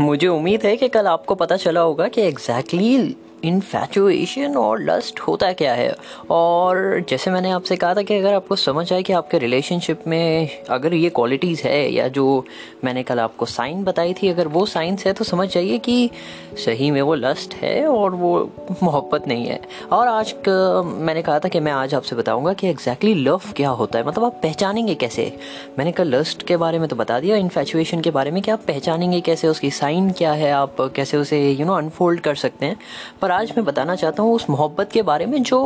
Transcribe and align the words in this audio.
मुझे 0.00 0.26
उम्मीद 0.28 0.62
है 0.66 0.76
कि 0.76 0.88
कल 0.88 1.06
आपको 1.06 1.34
पता 1.34 1.56
चला 1.56 1.80
होगा 1.80 2.08
कि 2.08 2.22
एग्जैक्टली 2.22 2.96
exactly 2.96 3.29
इन्फैचुएशन 3.44 4.56
और 4.56 4.82
लस्ट 4.82 5.20
होता 5.20 5.52
क्या 5.52 5.74
है? 5.74 5.94
और 6.30 7.04
जैसे 7.08 7.30
मैंने 7.30 7.50
आपसे 7.50 7.76
कहा 7.76 7.94
था 7.94 8.02
कि 8.02 8.14
अगर 8.14 8.34
आपको 8.34 8.56
समझ 8.56 8.92
आए 8.92 9.02
कि 9.02 9.12
आपके 9.12 9.38
रिलेशनशिप 9.38 10.06
में 10.06 10.48
अगर 10.70 10.94
ये 10.94 11.10
क्वालिटीज़ 11.10 11.62
है 11.62 11.92
या 11.92 12.08
जो 12.08 12.44
मैंने 12.84 13.02
कल 13.02 13.20
आपको 13.20 13.46
साइन 13.46 13.84
बताई 13.84 14.14
थी, 14.14 14.28
अगर 14.28 14.48
वो 14.48 14.64
साइंस 14.66 15.06
है 15.06 15.12
तो 15.12 15.24
समझ 15.24 15.48
जाइए 15.48 15.78
कि 15.78 16.10
सही 16.56 16.90
में 16.90 17.00
वो 17.02 17.14
लस्ट 17.14 17.54
है 17.54 17.86
और 17.86 18.14
वो 18.14 18.50
मोहब्बत 18.82 19.28
नहीं 19.28 19.46
है। 19.46 19.60
और 19.92 20.08
आज 20.08 20.34
मैंने 20.46 21.22
कहा 21.22 21.38
था 21.38 21.48
कि 21.48 21.60
मैं 21.60 21.72
आज 21.72 21.94
आपसे 21.94 22.16
बताऊँगा 22.16 22.52
कि 22.52 22.68
एग्जैक्टली 22.68 23.10
exactly 23.10 23.48
लव 23.48 23.52
क्या 23.56 23.68
होता 23.70 23.98
है। 23.98 24.06
मतलब 24.06 24.24
आप 24.24 24.40
पहचानेंगे 24.42 24.94
कैसे? 24.94 25.32
मैंने 25.78 25.92
कल 25.92 26.14
लस्ट 26.14 26.42
के 26.42 26.56
बारे 26.56 26.78
में 26.78 26.88
तो 26.88 26.96
बता 26.96 27.18
दिया 27.20 27.36
इन्फैचुएशन 27.36 28.00
के 28.00 28.10
बारे 28.10 28.30
में 28.30 28.42
कि 28.42 28.50
आप 28.50 28.62
पहचानेंगे 28.66 29.20
कैसे 29.20 29.48
उसकी 29.48 29.70
साइन 29.70 30.10
क्या 30.10 30.32
है, 30.32 30.50
आप 30.52 30.76
कैसे 30.96 31.16
उसे 31.16 31.50
यू 31.50 31.66
नो 31.66 31.74
अनफोल्ड 31.74 32.20
कर 32.20 32.34
सकते 32.34 32.66
हैं। 32.66 32.76
पर 33.22 33.29
और 33.30 33.36
आज 33.36 33.52
मैं 33.56 33.64
बताना 33.64 33.94
चाहता 33.94 34.22
हूँ 34.22 34.34
उस 34.34 34.48
मोहब्बत 34.50 34.90
के 34.92 35.02
बारे 35.02 35.26
में 35.26 35.42
जो 35.42 35.58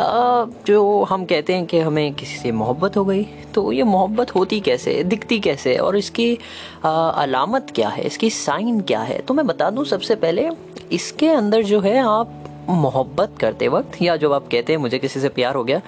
आ, 0.00 0.44
जो 0.66 1.02
हम 1.04 1.24
कहते 1.24 1.54
हैं 1.54 1.66
कि 1.66 1.78
हमें 1.78 2.14
किसी 2.14 2.36
से 2.36 2.52
मोहब्बत 2.52 2.96
हो 2.96 3.04
गई। 3.04 3.22
तो 3.54 3.72
ये 3.72 3.82
मोहब्बत 3.82 4.34
होती 4.34 4.60
कैसे 4.60 5.02
दिखती 5.04 5.38
कैसे 5.40 5.76
और 5.76 5.96
इसकी 5.96 6.32
अलामत 6.84 7.72
क्या 7.74 7.88
है 7.88 8.02
इसकी 8.02 8.30
साइन 8.30 8.80
क्या 8.80 9.00
है? 9.00 9.18
तो 9.18 9.34
मैं 9.34 9.46
बता 9.46 9.70
दूँ 9.70 9.84
सबसे 9.84 10.14
पहले 10.16 10.48
इसके 10.92 11.28
अंदर 11.28 11.62
जो 11.64 11.80
है 11.80 11.98
आप 11.98 12.66
मोहब्बत 12.68 13.34
करते 13.40 13.68
वक्त 13.68 14.02
या 14.02 14.16
जब 14.16 14.32
आप 14.32 14.48
कहते 14.52 14.72
हैं 14.72 14.80
मुझे 14.80 14.98
किसी 14.98 15.20
से 15.20 15.28
प्यार 15.28 15.54
हो 15.54 15.64
गया 15.64 15.80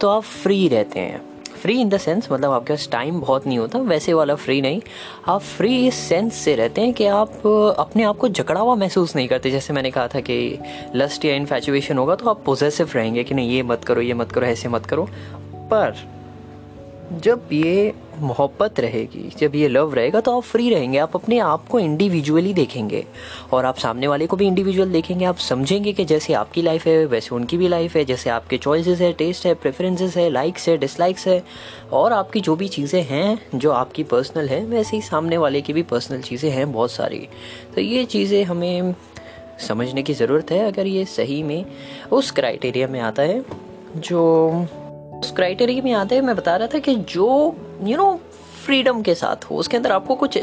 तो 0.00 0.08
आप 0.08 0.22
फ्री 0.22 0.66
रहते 0.68 1.00
हैं। 1.00 1.20
फ्री 1.64 1.80
इन 1.80 1.88
द 1.88 1.96
सेंस 1.96 2.26
मतलब 2.32 2.50
आपके 2.52 2.72
पास 2.72 2.88
टाइम 2.92 3.20
बहुत 3.20 3.46
नहीं 3.46 3.58
होता, 3.58 3.78
वैसे 3.78 4.14
वाला 4.14 4.34
फ्री 4.34 4.60
नहीं। 4.62 4.80
आप 5.28 5.40
फ्री 5.40 5.86
इस 5.86 5.94
सेंस 5.98 6.34
से 6.34 6.54
रहते 6.54 6.80
हैं 6.80 6.92
कि 6.92 7.06
आप 7.06 7.46
अपने 7.78 8.02
आप 8.02 8.16
को 8.16 8.28
जकड़ा 8.28 8.60
हुआ 8.60 8.74
महसूस 8.74 9.14
नहीं 9.16 9.28
करते। 9.28 9.50
जैसे 9.50 9.72
मैंने 9.72 9.90
कहा 9.90 10.08
था 10.08 10.20
कि 10.20 10.58
लस्ट 10.94 11.24
या 11.24 11.34
इन्फेचुएशन 11.34 11.98
होगा 11.98 12.14
तो 12.14 12.30
आप 12.30 12.42
पोजेसिव 12.44 12.90
रहेंगे 12.94 13.24
कि 13.24 13.34
नहीं, 13.34 13.50
ये 13.50 13.62
मत 13.62 13.84
करो, 13.84 14.00
ये 14.00 14.14
मत 14.14 14.32
करो, 14.32 14.46
ऐसे 14.46 14.68
मत 14.68 14.86
करो। 14.86 15.08
पर 15.70 15.96
जब 17.12 17.48
ये 17.52 17.92
मोहब्बत 18.18 18.80
रहेगी, 18.80 19.32
जब 19.38 19.54
ये 19.54 19.68
लव 19.68 19.94
रहेगा 19.94 20.20
तो 20.20 20.36
आप 20.36 20.42
फ्री 20.42 20.70
रहेंगे। 20.70 20.98
आप 20.98 21.14
अपने 21.14 21.38
आप 21.38 21.68
को 21.68 21.78
इंडिविजुअली 21.78 22.52
देखेंगे। 22.54 23.04
और 23.52 23.64
आप 23.64 23.78
सामने 23.78 24.06
वाले 24.06 24.26
को 24.26 24.36
भी 24.36 24.46
इंडिविजुअल 24.46 24.92
देखेंगे। 24.92 25.24
आप 25.24 25.36
समझेंगे 25.36 25.92
कि 25.92 26.04
जैसे 26.04 26.32
आपकी 26.32 26.62
लाइफ 26.62 26.86
है, 26.86 27.06
वैसे 27.06 27.34
उनकी 27.34 27.56
भी 27.56 27.68
लाइफ 27.68 27.96
है, 27.96 28.04
जैसे 28.04 28.30
आपके 28.30 28.58
चॉइसेस 28.58 29.00
है 29.00 29.12
टेस्ट 29.12 29.46
है 29.46 29.54
प्रेफरेंसेस 29.54 30.16
है 30.16 30.28
लाइक्स 30.30 30.68
है 30.68 30.76
डिसलाइक्स 30.76 31.26
है। 31.28 31.42
और 31.92 32.12
आपकी 32.12 32.40
जो 32.40 32.56
भी 32.56 32.68
चीज़ें 32.68 33.02
हैं, 33.02 33.38
जो 33.54 33.70
आपकी 33.70 34.02
पर्सनल 34.02 34.48
है, 34.48 34.64
वैसे 34.64 34.96
ही 34.96 35.02
सामने 35.02 35.36
वाले 35.36 35.60
की 35.60 35.72
भी 35.72 35.82
पर्सनल 35.82 36.20
चीज़ें 36.20 36.50
हैं 36.50 36.72
बहुत 36.72 36.90
सारी। 36.90 37.28
तो 37.74 37.80
ये 37.80 38.04
चीज़ें 38.04 38.44
हमें 38.44 38.94
समझने 39.68 40.02
की 40.02 40.14
ज़रूरत 40.14 40.50
है, 40.50 40.66
अगर 40.66 40.86
ये 40.86 41.04
सही 41.04 41.42
में 41.42 41.64
उस 42.12 42.30
क्राइटेरिया 42.30 42.88
में 42.88 43.00
आता 43.00 43.22
है, 43.22 43.44
जो 43.96 44.66
उस 45.24 45.30
क्राइटेरिया 45.32 45.82
में 45.82 45.92
आते 45.92 46.14
हैं। 46.14 46.22
मैं 46.22 46.36
बता 46.36 46.56
रहा 46.56 46.68
था 46.74 46.78
कि 46.78 46.94
जो 46.94 47.26
you 47.82 47.88
you 47.88 47.96
know 47.96 48.04
know, 48.04 48.33
freedom 48.64 49.02
के 49.02 49.14
साथ 49.14 49.44
हो। 49.44 49.56
उसके 49.56 49.76
अंदर 49.76 49.92
आपको 49.92 50.14
कुछ 50.14 50.38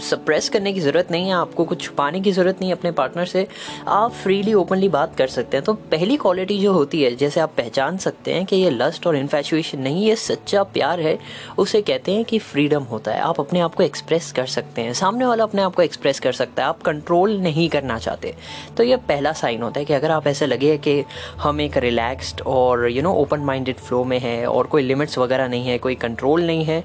सप्रेस 0.00 0.48
करने 0.48 0.72
की 0.72 0.80
ज़रूरत 0.80 1.10
नहीं 1.10 1.28
है, 1.28 1.34
आपको 1.34 1.64
कुछ 1.64 1.80
छुपाने 1.82 2.20
की 2.20 2.32
ज़रूरत 2.32 2.60
नहीं 2.60 2.70
है 2.70 2.76
अपने 2.76 2.90
पार्टनर 2.92 3.24
से। 3.24 3.46
आप 3.88 4.12
फ्रीली 4.12 4.54
ओपनली 4.54 4.88
बात 4.88 5.16
कर 5.16 5.26
सकते 5.26 5.56
हैं। 5.56 5.64
तो 5.66 5.72
पहली 5.90 6.16
क्वालिटी 6.16 6.58
जो 6.58 6.72
होती 6.72 7.02
है, 7.02 7.14
जैसे 7.16 7.40
आप 7.40 7.52
पहचान 7.56 7.96
सकते 7.96 8.34
हैं 8.34 8.44
कि 8.46 8.56
ये 8.56 8.70
लस्ट 8.70 9.06
और 9.06 9.16
इन्फेचुएशन 9.16 9.78
नहीं, 9.78 10.04
ये 10.06 10.16
सच्चा 10.16 10.62
प्यार 10.62 11.00
है, 11.00 11.18
उसे 11.58 11.82
कहते 11.82 12.12
हैं 12.12 12.24
कि 12.24 12.38
फ्रीडम 12.38 12.82
होता 12.82 13.12
है। 13.12 13.20
आप 13.20 13.40
अपने 13.40 13.60
आप 13.60 13.74
को 13.74 13.82
एक्सप्रेस 13.82 14.30
कर 14.32 14.46
सकते 14.46 14.82
हैं। 14.82 14.92
सामने 14.94 15.26
वाला 15.26 15.44
अपने 15.44 15.62
आप 15.62 15.74
को 15.74 15.82
एक्सप्रेस 15.82 16.20
कर 16.20 16.32
सकता 16.32 16.62
है। 16.62 16.68
आप 16.68 16.82
कंट्रोल 16.82 17.36
नहीं 17.38 17.68
करना 17.68 17.98
चाहते। 17.98 18.34
तो 18.76 18.82
ये 18.82 18.96
पहला 19.08 19.32
साइन 19.32 19.62
होता 19.62 19.80
है 19.80 19.86
कि 19.86 19.94
अगर 19.94 20.10
आप 20.10 20.26
ऐसे 20.26 20.46
लगे 20.46 20.76
कि 20.78 21.04
हम 21.38 21.60
एक 21.60 21.76
रिलैक्स्ड 21.76 22.40
और 22.46 22.88
you 22.88 23.02
know 23.02 23.12
open 23.14 23.40
minded 23.40 23.76
flow 23.76 24.04
में 24.04 24.18
है 24.18 24.46
और 24.46 24.66
कोई 24.66 24.82
लिमिट्स 24.82 25.18
वगैरह 25.18 25.48
नहीं 25.48 25.66
है, 25.66 25.78
कोई 25.78 25.94
कंट्रोल 25.94 26.42
नहीं 26.42 26.64
है 26.64 26.82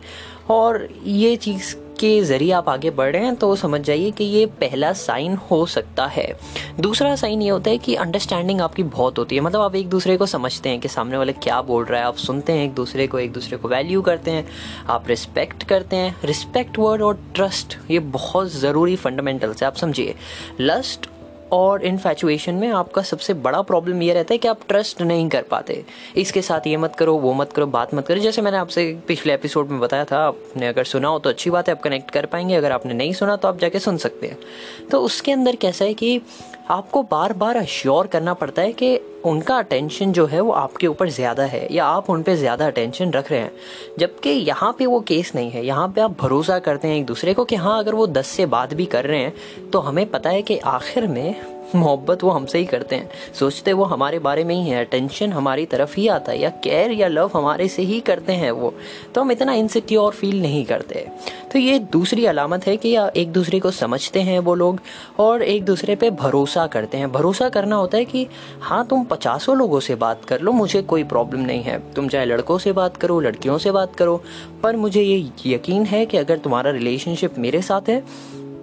और 0.49 0.87
ये 1.05 1.35
चीज़ 1.35 1.75
के 1.99 2.21
ज़रिए 2.23 2.51
आप 2.51 2.69
आगे 2.69 2.89
बढ़ 2.89 3.11
रहे 3.13 3.23
हैं 3.25 3.35
तो 3.35 3.55
समझ 3.55 3.79
जाइए 3.81 4.11
कि 4.11 4.23
ये 4.23 4.45
पहला 4.59 4.91
साइन 4.93 5.35
हो 5.51 5.65
सकता 5.65 6.05
है। 6.05 6.27
दूसरा 6.79 7.15
साइन 7.15 7.41
ये 7.41 7.49
होता 7.49 7.69
है 7.69 7.77
कि 7.77 7.95
अंडरस्टैंडिंग 7.95 8.61
आपकी 8.61 8.83
बहुत 8.83 9.17
होती 9.17 9.35
है। 9.35 9.41
मतलब 9.41 9.61
आप 9.61 9.75
एक 9.75 9.89
दूसरे 9.89 10.17
को 10.17 10.25
समझते 10.25 10.69
हैं 10.69 10.79
कि 10.79 10.87
सामने 10.87 11.17
वाले 11.17 11.33
क्या 11.33 11.61
बोल 11.61 11.85
रहा 11.85 11.99
है, 11.99 12.05
आप 12.05 12.15
सुनते 12.17 12.53
हैं 12.53 12.65
एक 12.65 12.73
दूसरे 12.73 13.07
को, 13.07 13.19
एक 13.19 13.33
दूसरे 13.33 13.57
को 13.57 13.67
वैल्यू 13.67 14.01
करते 14.01 14.31
हैं, 14.31 14.47
आप 14.87 15.07
रिस्पेक्ट 15.07 15.63
करते 15.63 15.95
हैं। 15.95 16.15
रिस्पेक्ट 16.23 16.79
वर्ड 16.79 17.01
और 17.01 17.19
ट्रस्ट 17.35 17.77
ये 17.91 17.99
बहुत 17.99 18.51
ज़रूरी 18.51 18.95
फंडामेंटल्स 18.95 19.61
है, 19.63 19.67
आप 19.67 19.75
समझिए। 19.75 20.16
लस्ट 20.59 21.09
और 21.51 21.83
इन्फैचुएशन 21.85 22.55
में 22.55 22.67
आपका 22.69 23.01
सबसे 23.01 23.33
बड़ा 23.33 23.61
प्रॉब्लम 23.61 24.01
ये 24.01 24.13
रहता 24.13 24.33
है 24.33 24.37
कि 24.37 24.47
आप 24.47 24.59
ट्रस्ट 24.67 25.01
नहीं 25.01 25.29
कर 25.29 25.41
पाते। 25.41 25.83
इसके 26.17 26.41
साथ 26.41 26.67
ये 26.67 26.77
मत 26.77 26.95
करो, 26.95 27.15
वो 27.15 27.33
मत 27.33 27.53
करो, 27.53 27.65
बात 27.67 27.93
मत 27.93 28.07
करो। 28.07 28.19
जैसे 28.19 28.41
मैंने 28.41 28.57
आपसे 28.57 29.01
पिछले 29.07 29.33
एपिसोड 29.33 29.69
में 29.69 29.79
बताया 29.79 30.05
था, 30.05 30.17
आपने 30.17 30.67
अगर 30.67 30.83
सुना 30.83 31.07
हो 31.07 31.19
तो 31.19 31.29
अच्छी 31.29 31.49
बात 31.49 31.69
है, 31.69 31.75
आप 31.75 31.81
कनेक्ट 31.81 32.11
कर 32.11 32.25
पाएँगे। 32.25 32.55
अगर 32.55 32.71
आपने 32.71 32.93
नहीं 32.93 33.13
सुना 33.13 33.35
तो 33.35 33.47
आप 33.47 33.59
जाके 33.59 33.79
सुन 33.79 33.97
सकते 33.97 34.27
हैं। 34.27 34.37
तो 34.91 35.01
उसके 35.01 35.31
अंदर 35.31 35.55
कैसा 35.55 35.85
है 35.85 35.93
कि 35.93 36.21
आपको 36.69 37.03
बार 37.03 37.33
बार 37.33 37.57
अश्योर 37.57 38.07
करना 38.07 38.33
पड़ता 38.33 38.61
है 38.61 38.73
कि 38.73 38.99
उनका 39.25 39.57
अटेंशन 39.57 40.12
जो 40.12 40.25
है 40.25 40.40
वो 40.41 40.52
आपके 40.52 40.88
ऊपर 40.88 41.09
ज़्यादा 41.09 41.44
है 41.44 41.68
या 41.72 41.85
आप 41.85 42.09
उन 42.09 42.24
पर 42.24 42.35
ज़्यादा 42.35 42.68
अटेंशन 42.68 43.12
रख 43.12 43.31
रहे 43.31 43.40
हैं। 43.40 43.52
जबकि 44.00 44.30
यहाँ 44.30 44.72
पे 44.80 44.85
वो 44.85 45.00
केस 45.00 45.31
नहीं 45.35 45.50
है। 45.52 45.66
यहाँ 45.66 45.88
पे 45.88 46.02
आप 46.02 46.18
भरोसा 46.22 46.59
करते 46.59 46.88
हैं 46.88 46.97
एक 46.97 47.06
दूसरे 47.06 47.34
को 47.34 47.46
कि 47.46 47.56
हाँ 47.56 47.78
अगर 47.79 47.96
वो 47.96 48.08
दस 48.08 48.28
से 48.28 48.46
बात 48.47 48.74
भी 48.74 48.85
कर 48.85 49.06
रहे 49.06 49.19
हैं 49.19 49.69
तो 49.72 49.79
हमें 49.79 50.06
पता 50.12 50.29
है 50.29 50.41
कि 50.41 50.58
आखिर 50.58 51.08
में 51.08 51.59
मोहब्बत 51.75 52.24
वो 52.24 52.30
हमसे 52.30 52.59
ही 52.59 52.66
करते 52.66 52.96
हैं। 52.96 53.09
सोचते 53.34 53.74
वो 53.74 53.84
हमारे 53.84 54.19
बारे 54.19 54.44
में 54.44 54.56
ही 54.56 54.69
है 54.69 54.85
अटेंशन 54.85 55.34
हमारी 55.34 55.66
तरफ़ 55.66 55.96
ही 55.97 56.07
आता 56.07 56.31
है, 56.31 56.40
या 56.40 56.50
केयर 56.63 56.91
या 56.91 57.07
लव 57.07 57.31
हमारे 57.34 57.68
से 57.68 57.81
ही 57.81 58.00
करते 58.00 58.34
हैं 58.34 58.52
वो। 58.52 58.74
तो 59.16 59.22
हम 59.22 59.31
इतना 59.31 59.53
इनसिक्योर 59.53 60.13
फील 60.13 60.41
नहीं 60.41 60.63
करते। 60.66 61.08
तो 61.53 61.59
ये 61.59 61.78
दूसरी 61.91 62.25
अलामत 62.25 62.68
है 62.68 62.75
कि 62.78 62.96
एक 63.16 63.31
दूसरे 63.31 63.59
को 63.59 63.72
समझते 63.72 64.22
हैं 64.22 64.40
वो 64.40 64.56
लोग, 64.56 64.79
और 65.19 65.41
एक 65.41 65.66
दूसरे 65.66 65.96
पे 65.96 66.09
भरोसा 66.12 66.66
करते 66.68 66.97
हैं। 66.97 67.12
भरोसा 67.12 67.50
करना 67.50 67.75
होता 67.75 67.97
है 67.97 68.06
कि 68.06 68.28
हाँ 68.62 68.85
तुम 68.88 69.03
पचासों 69.03 69.58
लोगों 69.58 69.79
से 69.79 69.96
बात 69.96 70.25
कर 70.25 70.41
लो, 70.41 70.52
मुझे 70.52 70.81
कोई 70.81 71.03
प्रॉब्लम 71.03 71.41
नहीं 71.41 71.63
है। 71.63 71.79
तुम 71.94 72.08
चाहे 72.08 72.25
लड़कों 72.25 72.58
से 72.58 72.72
बात 72.72 72.97
करो, 72.97 73.19
लड़कियों 73.19 73.58
से 73.58 73.72
बात 73.72 73.96
करो, 73.96 74.22
पर 74.63 74.75
मुझे 74.75 75.02
ये 75.02 75.18
यकीन 75.46 75.85
है 75.85 76.06
कि 76.06 76.18
अगर 76.18 76.38
तुम्हारा 76.38 76.72
रिलेशनशिप 76.72 77.38
मेरे 77.38 77.62
साथ 77.62 77.90
है 77.90 78.03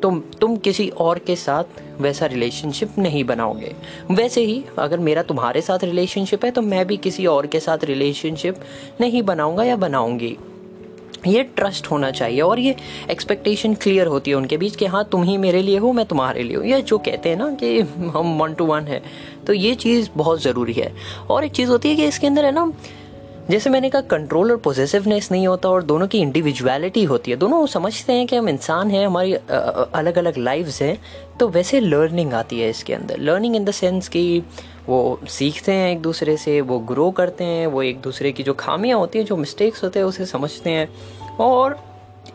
तुम 0.03 0.21
तुम 0.41 0.57
किसी 0.57 0.89
और 0.89 1.19
के 1.19 1.37
साथ 1.37 1.81
वैसा 2.01 2.27
रिलेशनशिप 2.27 2.99
नहीं 2.99 3.23
बनाओगे। 3.25 3.75
वैसे 4.11 4.41
ही, 4.41 4.62
अगर 4.79 4.99
मेरा 4.99 5.23
तुम्हारे 5.23 5.61
साथ 5.61 5.84
रिलेशनशिप 5.84 6.45
है 6.45 6.51
तो 6.51 6.62
मैं 6.62 6.87
भी 6.87 6.97
किसी 6.97 7.27
और 7.27 7.47
के 7.47 7.61
साथ 7.61 7.84
रिलेशनशिप 7.84 8.57
नहीं 9.01 9.23
बनाऊँगा 9.23 9.65
या 9.65 9.77
बनाऊँगी। 9.77 10.37
ये 11.27 11.43
ट्रस्ट 11.57 11.87
होना 11.87 12.11
चाहिए 12.11 12.41
और 12.41 12.59
ये 12.59 12.75
एक्सपेक्टेशन 13.11 13.75
क्लियर 13.75 14.07
होती 14.07 14.31
है 14.31 14.37
उनके 14.37 14.57
बीच 14.57 14.77
कि 14.77 14.87
हाँ 14.87 15.05
तुम 15.05 15.23
ही 15.23 15.37
मेरे 15.39 15.62
लिए 15.62 15.79
हो, 15.79 15.93
मैं 15.93 16.05
तुम्हारे 16.07 16.43
लिए 16.43 16.57
हूँ। 16.57 16.65
ये 16.67 16.81
जो 16.83 16.99
कहते 16.99 17.28
हैं 17.28 17.37
ना 17.37 17.51
कि 17.55 17.81
हम 17.81 18.39
वन 18.39 18.55
टू 18.55 18.65
वन 18.65 18.84
है। 18.84 19.03
तो 19.47 19.53
ये 19.53 19.75
चीज़ 19.75 20.09
बहुत 20.17 20.43
ज़रूरी 20.43 20.73
है। 20.73 20.93
और 21.31 21.45
एक 21.45 21.53
चीज़ 21.53 21.71
होती 21.71 21.89
है 21.89 21.97
कि 21.97 22.05
इसके 22.05 22.27
अंदर 22.27 22.45
है 22.45 22.53
ना 22.53 22.73
जैसे 23.51 23.71
मैंने 23.71 23.89
कहा 23.91 24.01
कंट्रोल 24.11 24.51
और 24.51 24.57
पॉजिटिवनेस 24.57 25.31
नहीं 25.33 25.47
होता 25.47 25.69
और 25.69 25.83
दोनों 25.83 26.07
की 26.07 26.19
इंडिविजुअलिटी 26.19 27.03
होती 27.05 27.31
है। 27.31 27.37
दोनों 27.37 27.67
समझते 27.67 28.12
हैं 28.12 28.27
कि 28.27 28.37
हम 28.37 28.49
इंसान 28.49 28.91
हैं, 28.91 29.07
हमारी 29.07 29.34
अलग 29.34 30.19
अलग 30.19 30.39
लाइफ्स 30.39 30.81
हैं 30.83 30.99
तो 31.39 31.49
वैसे 31.49 31.81
लर्निंग 31.81 32.33
आती 32.34 32.61
है 32.61 32.71
इसके 32.71 32.95
अंदर। 32.95 33.19
लर्निंग 33.19 33.57
इन 33.57 33.65
द 33.65 33.71
सेंस 33.71 34.09
कि 34.09 34.43
वो 34.89 35.19
सीखते 35.29 35.73
हैं 35.73 35.91
एक 35.93 36.01
दूसरे 36.03 36.37
से, 36.37 36.61
वो 36.61 36.79
ग्रो 36.81 37.11
करते 37.11 37.45
हैं, 37.45 37.67
वो 37.67 37.83
एक 37.83 38.01
दूसरे 38.01 38.33
की 38.33 38.43
जो 38.43 38.55
खामियाँ 38.55 38.99
होती 38.99 39.19
हैं, 39.19 39.27
जो 39.27 39.37
मिस्टेक्स 39.37 39.84
होते 39.84 39.99
हैं, 39.99 40.07
उसे 40.07 40.27
समझते 40.27 40.71
हैं 40.71 40.89
और 41.41 41.78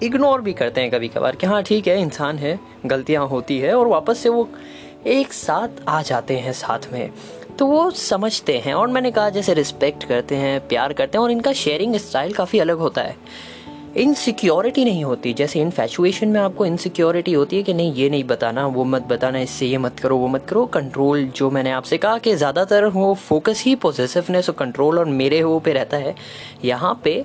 इग्नोर 0.04 0.42
भी 0.42 0.54
करते 0.54 0.82
हैं 0.82 0.92
कभी 0.92 1.08
कभार 1.08 1.36
कि 1.36 1.48
हाँ 1.48 1.62
ठीक 1.64 1.88
है, 1.88 2.00
इंसान 2.02 2.38
है, 2.38 2.60
गलतियाँ 2.86 3.28
होती 3.28 3.60
है 3.60 3.74
और 3.74 3.88
वापस 3.88 4.20
से 4.20 4.30
वो 4.30 4.48
एक 5.08 5.34
साथ 5.34 5.88
आ 5.88 6.02
जाते 6.02 6.38
हैं 6.38 6.54
साथ 6.54 6.92
में। 6.94 7.10
तो 7.60 7.66
वो 7.68 7.90
समझते 7.92 8.58
हैं 8.58 8.74
और 8.74 8.88
मैंने 8.88 9.12
कहा 9.12 9.30
जैसे 9.30 9.54
रिस्पेक्ट 9.54 10.04
करते 10.04 10.36
हैं, 10.36 10.60
प्यार 10.68 10.94
करते 10.94 11.18
हैं 11.18 11.24
और 11.24 11.32
इनका 11.32 11.54
शेयरिंग 11.54 11.96
स्टाइल 11.98 12.34
काफ़ी 12.34 12.60
अलग 12.60 12.78
होता 12.78 13.02
है। 13.02 13.16
इनसिक्योरिटी 13.98 14.84
नहीं 14.86 15.04
होती, 15.04 15.34
जैसे 15.34 15.60
इनफैचुएशन 15.62 16.28
में 16.28 16.40
आपको 16.40 16.66
इनसिक्योरिटी 16.66 17.34
होती 17.34 17.56
है 17.56 17.64
कि 17.64 17.74
नहीं, 17.74 17.94
ये 17.94 18.10
नहीं 18.10 18.24
बताना, 18.24 18.66
वो 18.68 18.84
मत 18.84 19.08
बताना, 19.08 19.40
इससे 19.40 19.66
ये 19.66 19.78
मत 19.78 20.00
करो, 20.00 20.18
वो 20.18 20.28
मत 20.28 20.46
करो। 20.50 20.66
कंट्रोल 20.66 21.26
जो 21.36 21.50
मैंने 21.52 21.72
आपसे 21.72 21.98
कहा 21.98 22.18
कि 22.18 22.36
ज़्यादातर 22.36 22.86
वो 22.86 23.14
फोकस 23.20 23.64
ही 23.66 23.76
पॉजिटिवनेस 23.78 24.50
और 24.50 24.56
कंट्रोल 24.56 25.00
और 25.00 25.06
मेरे 25.06 25.40
हो 25.40 25.60
पे 25.60 25.74
रहता 25.74 25.98
है। 25.98 26.16
यहाँ 26.66 27.00
पे 27.04 27.24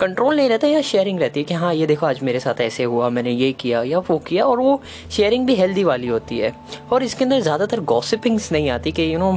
कंट्रोल 0.00 0.36
नहीं 0.36 0.48
रहता 0.48 0.66
या 0.66 0.80
शेयरिंग 0.80 1.20
रहती 1.20 1.40
है 1.40 1.44
कि 1.44 1.54
हाँ 1.54 1.72
ये 1.74 1.86
देखो, 1.86 2.06
आज 2.06 2.22
मेरे 2.22 2.40
साथ 2.40 2.60
ऐसे 2.60 2.84
हुआ, 2.84 3.08
मैंने 3.08 3.30
ये 3.30 3.52
किया 3.52 3.82
या 3.82 3.98
वो 4.00 4.18
किया 4.18 4.44
और 4.44 4.60
वो 4.60 4.80
शेयरिंग 5.10 5.46
भी 5.46 5.54
हेल्दी 5.54 5.84
वाली 5.84 6.06
होती 6.06 6.38
है। 6.38 6.52
और 6.92 7.02
इसके 7.02 7.24
अंदर 7.24 7.40
ज़्यादातर 7.40 7.80
गॉसिपिंग्स 7.86 8.50
नहीं 8.52 8.70
आती 8.70 8.92
कि 8.92 9.12
यू 9.14 9.18
नो 9.18 9.32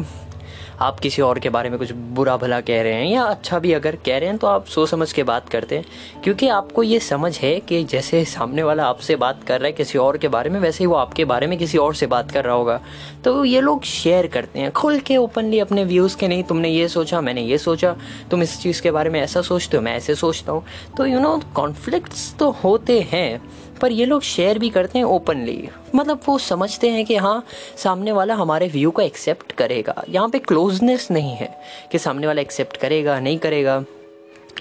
आप 0.81 1.00
किसी 1.00 1.22
और 1.22 1.39
के 1.39 1.50
बारे 1.50 1.69
में 1.69 1.78
कुछ 1.80 1.92
बुरा 1.92 2.38
भला 2.38 2.60
कह 2.62 2.81
रहे 2.81 2.94
हैं 2.94 3.06
या 3.06 3.24
अच्छा 3.24 3.60
भी 3.60 3.74
अगर 3.74 3.95
कह 3.95 4.18
रहे 4.18 4.30
हैं 4.30 4.38
तो 4.38 4.48
आप 4.48 4.66
सोच 4.66 4.89
समझ 4.89 5.12
के 5.13 5.24
बात 5.24 5.50
करते 5.50 5.78
हैं। 5.78 5.86
क्योंकि 6.24 6.48
आपको 6.48 6.83
ये 6.83 7.00
समझ 7.00 7.39
है 7.39 7.60
कि 7.60 7.83
जैसे 7.83 8.25
सामने 8.25 8.63
वाला 8.63 8.86
आपसे 8.86 9.16
बात 9.16 9.44
कर 9.44 9.60
रहा 9.60 9.66
है 9.66 9.72
किसी 9.72 9.98
और 9.98 10.18
के 10.18 10.28
बारे 10.28 10.50
में, 10.50 10.60
वैसे 10.60 10.83
ही 10.83 10.88
वो 10.88 10.95
आपके 10.95 11.25
बारे 11.25 11.48
में 11.48 11.57
किसी 11.60 11.78
और 11.78 11.95
से 11.95 12.07
बात 12.07 12.31
कर 12.31 12.45
रहा 12.45 12.56
होगा। 12.56 12.81
तो 13.24 13.45
ये 13.45 13.62
लोग 13.62 13.83
शेयर 13.83 14.28
करते 14.28 14.60
हैं, 14.60 14.72
खुल 14.72 15.00
के 15.00 15.18
ओपनली 15.18 15.60
अपने 15.60 15.83
व्यूज़ 15.83 16.18
के, 16.18 16.28
नहीं, 16.28 16.44
तुमने 16.44 16.69
ये 16.69 16.88
सोचा, 16.88 17.22
मैंने 17.22 17.42
ये 17.42 17.57
सोचा, 17.57 17.95
तुम 18.31 18.44
इस 18.44 18.60
चीज़ 18.60 18.81
के 18.81 18.92
बारे 18.92 19.10
में 19.10 19.22
ऐसा 19.22 19.42
सोचते 19.42 19.78
हो, 19.78 19.83
मैं 19.83 19.95
ऐसे 19.95 20.16
सोचता 20.16 20.51
हूँ। 20.51 20.63
तो 20.98 21.06
यू 21.06 21.19
नो 21.19 21.42
कॉन्फ्लिक्ट्स 21.56 22.36
तो 22.39 22.51
होते 22.51 23.00
हैं 23.12 23.42
पर 23.81 23.92
ये 23.92 24.06
लोग 24.06 24.22
शेयर 24.22 24.60
भी 24.60 24.69
करते 24.69 25.00
हैं 25.00 25.06
ओपनली 25.06 25.69
मतलब 25.95 26.22
वो 26.25 26.38
समझते 26.38 26.89
हैं 26.89 27.06
कि 27.06 27.16
हाँ 27.16 27.44
सामने 27.78 28.12
वाला 28.12 28.36
हमारे 28.36 28.68
व्यू 28.68 28.92
को 28.92 29.01
एक्सेप्ट 29.01 29.51
करेगा। 29.51 30.04
यहाँ 30.10 30.30
पे 30.30 30.39
क्लोजनेस 30.39 31.07
नहीं 31.12 31.36
है 31.36 31.62
कि 31.92 31.98
सामने 31.98 32.28
वाला 32.28 32.42
एक्सेप्ट 32.42 32.78
करेगा, 32.78 33.19
नहीं 33.19 33.38
करेगा। 33.38 33.83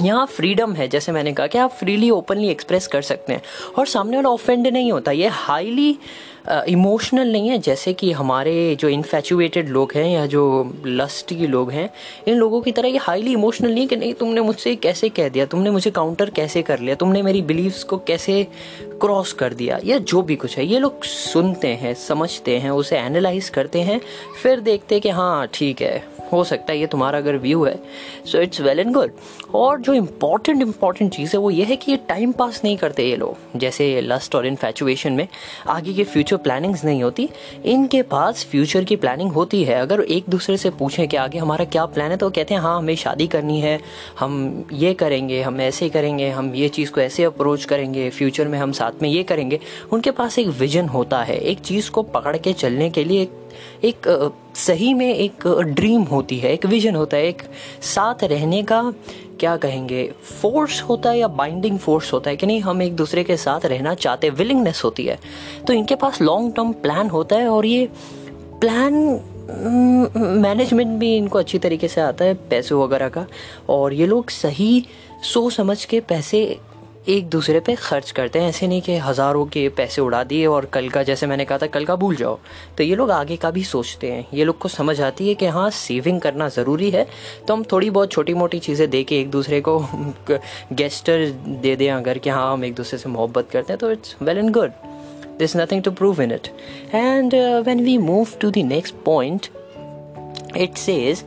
यहाँ 0.03 0.27
फ्रीडम 0.27 0.73
है, 0.73 0.89
जैसे 0.89 1.13
मैंने 1.13 1.33
कहा 1.33 1.47
कि 1.47 1.59
आप 1.59 1.71
फ्रीली 1.71 2.11
ओपनली 2.11 2.49
एक्सप्रेस 2.49 2.87
कर 2.87 3.03
सकते 3.03 3.33
हैं। 3.33 3.43
और 3.79 3.87
सामने 3.87 4.17
वाला 4.17 4.29
ऑफेंड 4.29 4.67
नहीं 4.67 4.93
होता। 4.93 5.13
ये 5.13 5.29
हाईली 5.29 5.99
इमोशनल 6.49 7.33
नहीं 7.33 7.49
है, 7.49 7.59
जैसे 7.59 7.93
कि 7.93 8.13
हमारे 8.13 8.77
जो 8.81 8.89
इन्फेचुएटेड 8.89 9.69
लोग 9.69 9.93
हैं 9.95 10.09
या 10.11 10.27
जो 10.27 10.73
लस्ट 10.87 11.35
के 11.35 11.47
लोग 11.47 11.71
हैं, 11.71 11.91
इन 12.29 12.35
लोगों 12.35 12.61
की 12.61 12.73
तरह 12.73 12.89
ये 12.89 12.99
हाईली 12.99 13.33
इमोशनल 13.33 13.71
नहीं 13.71 13.81
है 13.81 13.87
कि 13.87 13.97
नहीं, 13.97 14.15
तुमने 14.15 14.41
मुझसे 14.41 14.75
कैसे 14.77 15.09
कह 15.09 15.29
दिया, 15.29 15.47
तुमने 15.47 15.71
मुझे 15.71 15.91
काउंटर 15.91 16.31
कैसे 16.31 16.63
कर 16.63 16.81
लिया, 16.81 16.95
तुमने 16.95 17.23
मेरी 17.23 17.43
बिलीव्स 17.43 17.85
को 17.85 17.99
कैसे 17.99 18.47
क्रॉस 19.01 19.33
कर 19.33 19.55
दिया, 19.55 19.79
या 19.85 19.99
जो 19.99 20.23
भी 20.23 20.37
कुछ 20.37 20.59
है, 20.59 20.67
ये 20.67 20.79
लोग 20.79 21.05
सुनते 21.05 21.69
हैं, 21.69 21.95
समझते 21.95 22.59
हैं, 22.59 22.71
उसे 22.71 22.99
एनालाइज 22.99 23.49
करते 23.49 23.81
हैं, 23.81 24.01
फिर 24.43 24.61
देखते 24.61 24.95
हैं 24.95 25.03
कि 25.03 25.09
हाँ 25.09 25.49
ठीक 25.55 25.83
है 25.83 26.20
हो 26.33 26.43
सकता 26.45 26.73
है, 26.73 26.79
ये 26.79 26.87
तुम्हारा 26.87 27.19
अगर 27.19 27.37
व्यू 27.39 27.65
है 27.65 27.79
so 28.27 28.41
it's 28.41 28.61
well 28.61 28.81
and 28.81 28.93
good 28.95 29.13
और 29.55 29.81
जो 29.81 29.95
इंपॉर्टेंट 29.95 30.63
इंपॉर्टेंट 30.63 31.13
चीज़ 31.13 31.33
है, 31.33 31.39
वो 31.39 31.51
ये 31.51 31.65
है 31.65 31.77
कि 31.77 31.91
ये 31.91 31.99
टाइम 32.09 32.33
पास 32.33 32.61
नहीं 32.65 32.77
करते 32.77 33.05
ये 33.05 33.17
लोग. 33.17 33.59
जैसे 33.59 34.01
लस्ट 34.01 34.35
और 34.35 34.47
इन्फेचुएशन 34.47 35.13
में 35.13 35.27
आगे 35.69 35.93
की 35.93 36.05
फ्यूचर 36.05 36.37
प्लानिंग्स 36.39 36.85
नहीं 36.85 37.03
होती, 37.03 37.29
इनके 37.65 38.03
पास 38.05 38.45
फ्यूचर 38.51 38.85
की 38.85 38.97
प्लानिंग 38.97 39.33
होती 39.33 39.63
है. 39.65 39.81
अगर 39.81 40.01
एक 40.03 40.25
दूसरे 40.31 40.57
से 40.57 40.71
पूछें 40.73 41.07
कि 41.09 41.17
आगे 41.17 41.39
हमारा 41.39 41.65
क्या 41.67 41.87
प्लान 41.87 42.11
है 42.11 42.17
तो 42.17 42.31
कहते 42.31 42.55
हैं 42.55 42.61
हाँ 42.61 42.77
हमें 42.79 42.95
शादी 42.97 43.27
करनी 43.27 43.61
है, 43.61 43.79
हम 44.19 44.65
ये 44.73 44.93
करेंगे, 44.95 45.41
हम 45.43 45.61
ऐसे 45.61 45.89
करेंगे, 45.89 46.29
हम 46.31 46.55
ये 46.55 46.69
चीज़ 46.71 46.91
को 46.91 47.01
ऐसे 47.01 47.25
अप्रोच 47.25 47.65
करेंगे 47.65 48.09
फ्यूचर 48.11 48.49
में 48.49 48.59
हम 48.59 48.73
साथ 48.73 49.03
में 49.03 49.09
ये 49.09 49.23
करेंगे. 49.23 49.61
उनके 49.93 50.11
पास 50.11 50.39
एक 50.39 50.49
विजन 50.59 50.89
होता 50.89 51.23
है, 51.23 51.39
एक 51.41 51.61
चीज़ 51.61 51.91
को 51.91 52.03
पकड़ 52.05 52.37
के 52.37 52.53
चलने 52.53 52.91
के 52.91 53.05
लिए, 53.05 53.23
एक 53.23 53.33
एक 53.85 54.33
सही 54.57 54.93
में 54.95 55.15
एक 55.15 55.47
ड्रीम 55.59 56.03
होती 56.03 56.39
है, 56.39 56.53
एक 56.53 56.67
विजन 56.67 56.95
होता 56.95 57.17
है, 57.17 57.27
एक 57.27 57.43
साथ 57.83 58.25
रहने 58.25 58.63
का, 58.63 58.83
क्या 59.41 59.57
कहेंगे 59.57 60.05
फोर्स 60.43 60.81
होता 60.83 61.11
है 61.11 61.19
या 61.19 61.29
बाइंडिंग 61.29 61.79
फोर्स 61.79 62.13
होता 62.13 62.31
है 62.31 62.37
कि 62.37 62.47
नहीं, 62.47 62.61
हम 62.61 62.83
एक 62.83 62.97
दूसरे 62.97 63.25
के 63.25 63.37
साथ 63.37 63.67
रहना 63.67 63.95
चाहते 63.95 64.31
विलिंगनेस 64.31 64.83
होती 64.85 65.05
है। 65.05 65.19
तो 65.67 65.73
इनके 65.73 65.95
पास 65.95 66.21
लॉन्ग 66.23 66.55
टर्म 66.57 66.73
प्लान 66.73 67.11
होता 67.11 67.37
है 67.37 67.49
और 67.49 67.67
ये 67.67 67.89
प्लान 68.61 68.95
मैनेजमेंट 70.41 70.99
भी 70.99 71.17
इनको 71.17 71.39
अच्छी 71.39 71.59
तरीके 71.59 71.89
से 71.89 72.01
आता 72.01 72.25
है, 72.25 72.35
पैसे 72.51 72.75
वगैरह 72.75 73.09
का। 73.09 73.27
और 73.69 73.93
ये 73.93 74.07
लोग 74.07 74.31
सही 74.31 74.87
सोच 75.23 75.53
समझ 75.53 75.85
के 75.85 76.01
पैसे 76.01 76.59
एक 77.09 77.29
दूसरे 77.29 77.61
पे 77.61 77.75
खर्च 77.75 78.11
करते 78.11 78.39
हैं। 78.39 78.49
ऐसे 78.49 78.67
नहीं 78.67 78.81
कि 78.83 78.97
हज़ारों 78.97 79.45
के 79.47 79.69
पैसे 79.69 80.03
उड़ा 80.03 80.23
दिए 80.25 80.47
और 80.47 80.65
कल 80.65 80.89
का, 80.89 81.03
जैसे 81.03 81.27
मैंने 81.27 81.45
कहा 81.45 81.59
था, 81.59 81.67
कल 81.67 81.85
का 81.85 81.97
भूल 81.97 82.17
जाओ। 82.17 82.39
तो 82.79 82.85
ये 82.85 82.95
लोग 82.95 83.11
आगे 83.11 83.37
का 83.37 83.51
भी 83.51 83.65
सोचते 83.65 84.11
हैं। 84.13 84.27
ये 84.35 84.45
लोग 84.45 84.59
को 84.59 84.69
समझ 84.69 85.01
आती 85.01 85.29
है 85.29 85.35
कि 85.35 85.47
हाँ 85.47 85.71
सेविंग 85.71 86.21
करना 86.21 86.49
ज़रूरी 86.49 86.91
है। 86.91 87.07
तो 87.49 87.55
हम 87.55 87.65
थोड़ी 87.65 87.91
बहुत 87.91 88.13
छोटी 88.13 88.35
मोटी 88.35 88.59
चीज़ें 88.59 88.89
दे 88.91 89.03
के 89.05 89.21
एक 89.21 89.31
दूसरे 89.31 89.61
को 89.61 89.79
गेस्टर 90.73 91.29
दे 91.63 91.75
दें 91.77 91.91
अगर 91.91 92.19
कि 92.19 92.31
हाँ 92.31 92.53
हम 92.53 92.65
एक 92.65 92.75
दूसरे 92.75 92.99
से 92.99 93.09
मोहब्बत 93.09 93.51
करते 93.51 93.73
हैं 93.73 93.79
तो 93.81 93.91
it's 93.91 94.17
well 94.23 94.39
and 94.39 94.51
good 94.51 94.73
this 95.39 95.57
nothing 95.57 95.83
to 95.83 95.91
prove 95.91 96.23
in 96.23 96.33
it 96.33 96.49
and 96.95 97.35
when 97.67 97.85
we 97.85 97.97
move 97.99 98.29
to 98.41 98.51
the 98.51 98.67
next 98.67 98.95
point 99.05 99.47
it 100.57 100.77
says 100.77 101.25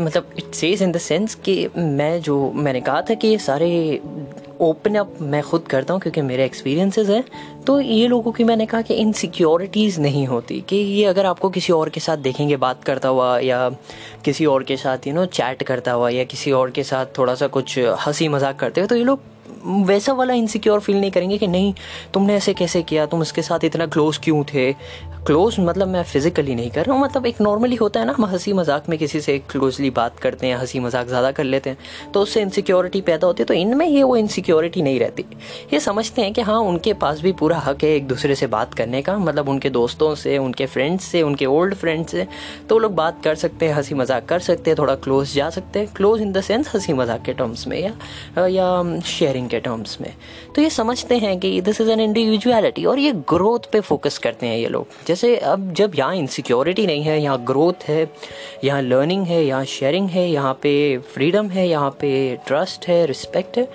मतलब 0.00 0.30
it 0.38 0.54
says 0.54 0.82
in 0.82 0.92
the 0.92 0.98
sense 0.98 1.34
कि 1.34 1.68
मैं 1.76 2.20
जो 2.20 2.52
मैंने 2.54 2.80
कहा 2.80 3.00
था 3.02 3.14
कि 3.14 3.28
ये 3.28 3.38
सारे 3.38 4.00
ओपन 4.62 4.94
अप 4.94 5.16
मैं 5.22 5.42
खुद 5.42 5.66
करता 5.70 5.94
हूँ 5.94 6.00
क्योंकि 6.00 6.22
मेरे 6.22 6.44
एक्सपीरियंसेस 6.44 7.08
हैं। 7.08 7.24
तो 7.66 7.80
ये 7.80 8.06
लोगों 8.08 8.32
की 8.32 8.44
मैंने 8.44 8.66
कहा 8.66 8.82
कि 8.82 8.94
इन 8.94 9.12
सिक्योरिटीज़ 9.12 10.00
नहीं 10.00 10.26
होती, 10.26 10.60
कि 10.60 10.76
ये 10.76 11.04
अगर 11.04 11.26
आपको 11.26 11.50
किसी 11.50 11.72
और 11.72 11.88
के 11.88 12.00
साथ 12.00 12.16
देखेंगे, 12.18 12.56
बात 12.56 12.84
करता 12.84 13.08
हुआ 13.08 13.38
या 13.38 13.68
किसी 14.24 14.46
और 14.46 14.62
के 14.62 14.76
साथ 14.76 15.06
यू 15.06 15.14
नो 15.14 15.26
चैट 15.26 15.62
करता 15.62 15.92
हुआ 15.92 16.08
या 16.10 16.24
किसी 16.24 16.52
और 16.52 16.70
के 16.70 16.82
साथ 16.84 17.18
थोड़ा 17.18 17.34
सा 17.34 17.46
कुछ 17.48 17.78
हँसी 18.06 18.28
मज़ाक 18.28 18.58
करते 18.58 18.80
हुए 18.80 18.88
तो 18.88 18.96
ये 18.96 19.04
लोग 19.04 19.20
वैसा 19.86 20.12
वाला 20.12 20.34
इनसिक्योर 20.34 20.80
फील 20.80 21.00
नहीं 21.00 21.10
करेंगे 21.10 21.38
कि 21.38 21.46
नहीं, 21.46 21.72
तुमने 22.14 22.34
ऐसे 22.34 22.54
कैसे 22.54 22.82
किया? 22.82 23.06
तुम 23.06 23.20
उसके 23.20 23.42
साथ 23.42 23.64
इतना 23.64 23.86
क्लोज 23.86 24.18
क्यों 24.18 24.42
थे? 24.44 24.72
क्लोज 25.26 25.56
मतलब 25.60 25.88
मैं 25.88 26.02
फिजिकली 26.02 26.54
नहीं 26.54 26.70
कर 26.70 26.84
रहा 26.84 26.94
हूँ 26.94 27.02
मतलब 27.02 27.26
एक 27.26 27.40
नॉर्मली 27.40 27.76
होता 27.76 28.00
है 28.00 28.06
ना, 28.06 28.12
हम 28.12 28.24
हँसी 28.24 28.52
मज़ाक 28.52 28.88
में 28.88 28.98
किसी 28.98 29.20
से 29.20 29.38
क्लोजली 29.50 29.90
बात 29.90 30.18
करते 30.18 30.46
हैं, 30.46 30.56
हँसी 30.56 30.80
मज़ाक 30.80 31.06
ज़्यादा 31.06 31.30
कर 31.32 31.44
लेते 31.44 31.70
हैं 31.70 32.12
तो 32.12 32.20
उससे 32.20 32.40
इनसिक्योरिटी 32.42 33.00
पैदा 33.00 33.26
होती 33.26 33.42
है 33.42 33.46
तो 33.46 33.54
इनमें 33.54 33.86
ये 33.86 34.02
वो 34.02 34.16
इनसिक्योरिटी 34.16 34.82
नहीं 34.82 34.98
रहती। 35.00 35.24
ये 35.72 35.80
समझते 35.80 36.22
हैं 36.22 36.32
कि 36.32 36.40
हाँ 36.42 36.58
उनके 36.62 36.92
पास 36.94 37.20
भी 37.20 37.32
पूरा 37.32 37.58
हक 37.58 37.84
है 37.84 37.90
एक 37.90 38.06
दूसरे 38.08 38.34
से 38.34 38.46
बात 38.46 38.74
करने 38.74 39.02
का 39.02 39.16
मतलब 39.18 39.48
उनके 39.48 39.70
दोस्तों 39.70 40.14
से, 40.14 40.36
उनके 40.38 40.66
फ्रेंड्स 40.66 41.04
से, 41.04 41.22
उनके 41.22 41.46
ओल्ड 41.46 41.74
फ्रेंड्स 41.74 42.10
से 42.10 42.26
तो 42.68 42.78
लोग 42.78 42.94
बात 42.94 43.22
कर 43.24 43.34
सकते 43.34 43.66
हैं, 43.66 43.74
हँसी 43.74 43.94
मज़ाक 43.94 44.26
कर 44.28 44.38
सकते 44.40 44.70
हैं, 44.70 44.78
थोड़ा 44.78 44.94
क्लोज 44.96 45.34
जा 45.34 45.48
सकते 45.50 45.78
हैं 45.78 45.92
क्लोज 45.94 46.22
इन 46.22 46.32
द 46.32 46.40
सेंस 46.40 46.74
हँसी 46.74 46.92
मज़ाक 46.92 47.22
के 47.22 47.32
टर्म्स 47.32 47.66
में 47.66 47.78
या 47.80 48.46
या 48.48 49.00
शेयरिंग 49.00 49.41
के 49.48 49.60
टर्म्स 49.60 50.00
में। 50.00 50.12
तो 50.54 50.62
ये 50.62 50.70
समझते 50.70 51.18
हैं 51.18 51.38
कि 51.40 51.60
दिस 51.60 51.80
इज़ 51.80 51.90
एन 51.90 52.00
इंडिविजुअलिटी 52.00 52.84
और 52.84 52.98
ये 52.98 53.12
ग्रोथ 53.28 53.70
पे 53.72 53.80
फोकस 53.80 54.18
करते 54.18 54.46
हैं 54.46 54.56
ये 54.58 54.68
लोग। 54.68 54.86
जैसे 55.06 55.36
अब 55.36 55.72
जब 55.72 55.92
यहाँ 55.94 56.14
इनसिक्योरिटी 56.16 56.86
नहीं 56.86 57.02
है, 57.02 57.20
यहाँ 57.22 57.44
ग्रोथ 57.44 57.88
है, 57.88 58.08
यहाँ 58.64 58.82
लर्निंग 58.82 59.26
है, 59.26 59.44
यहाँ 59.44 59.64
शेयरिंग 59.66 60.08
है, 60.10 60.28
यहाँ 60.30 60.54
पे 60.62 60.98
फ्रीडम 61.14 61.48
है, 61.48 61.68
यहाँ 61.68 61.90
पे 62.00 62.12
ट्रस्ट 62.46 62.88
है 62.88 63.04
रिस्पेक्ट 63.06 63.58
है 63.58 63.68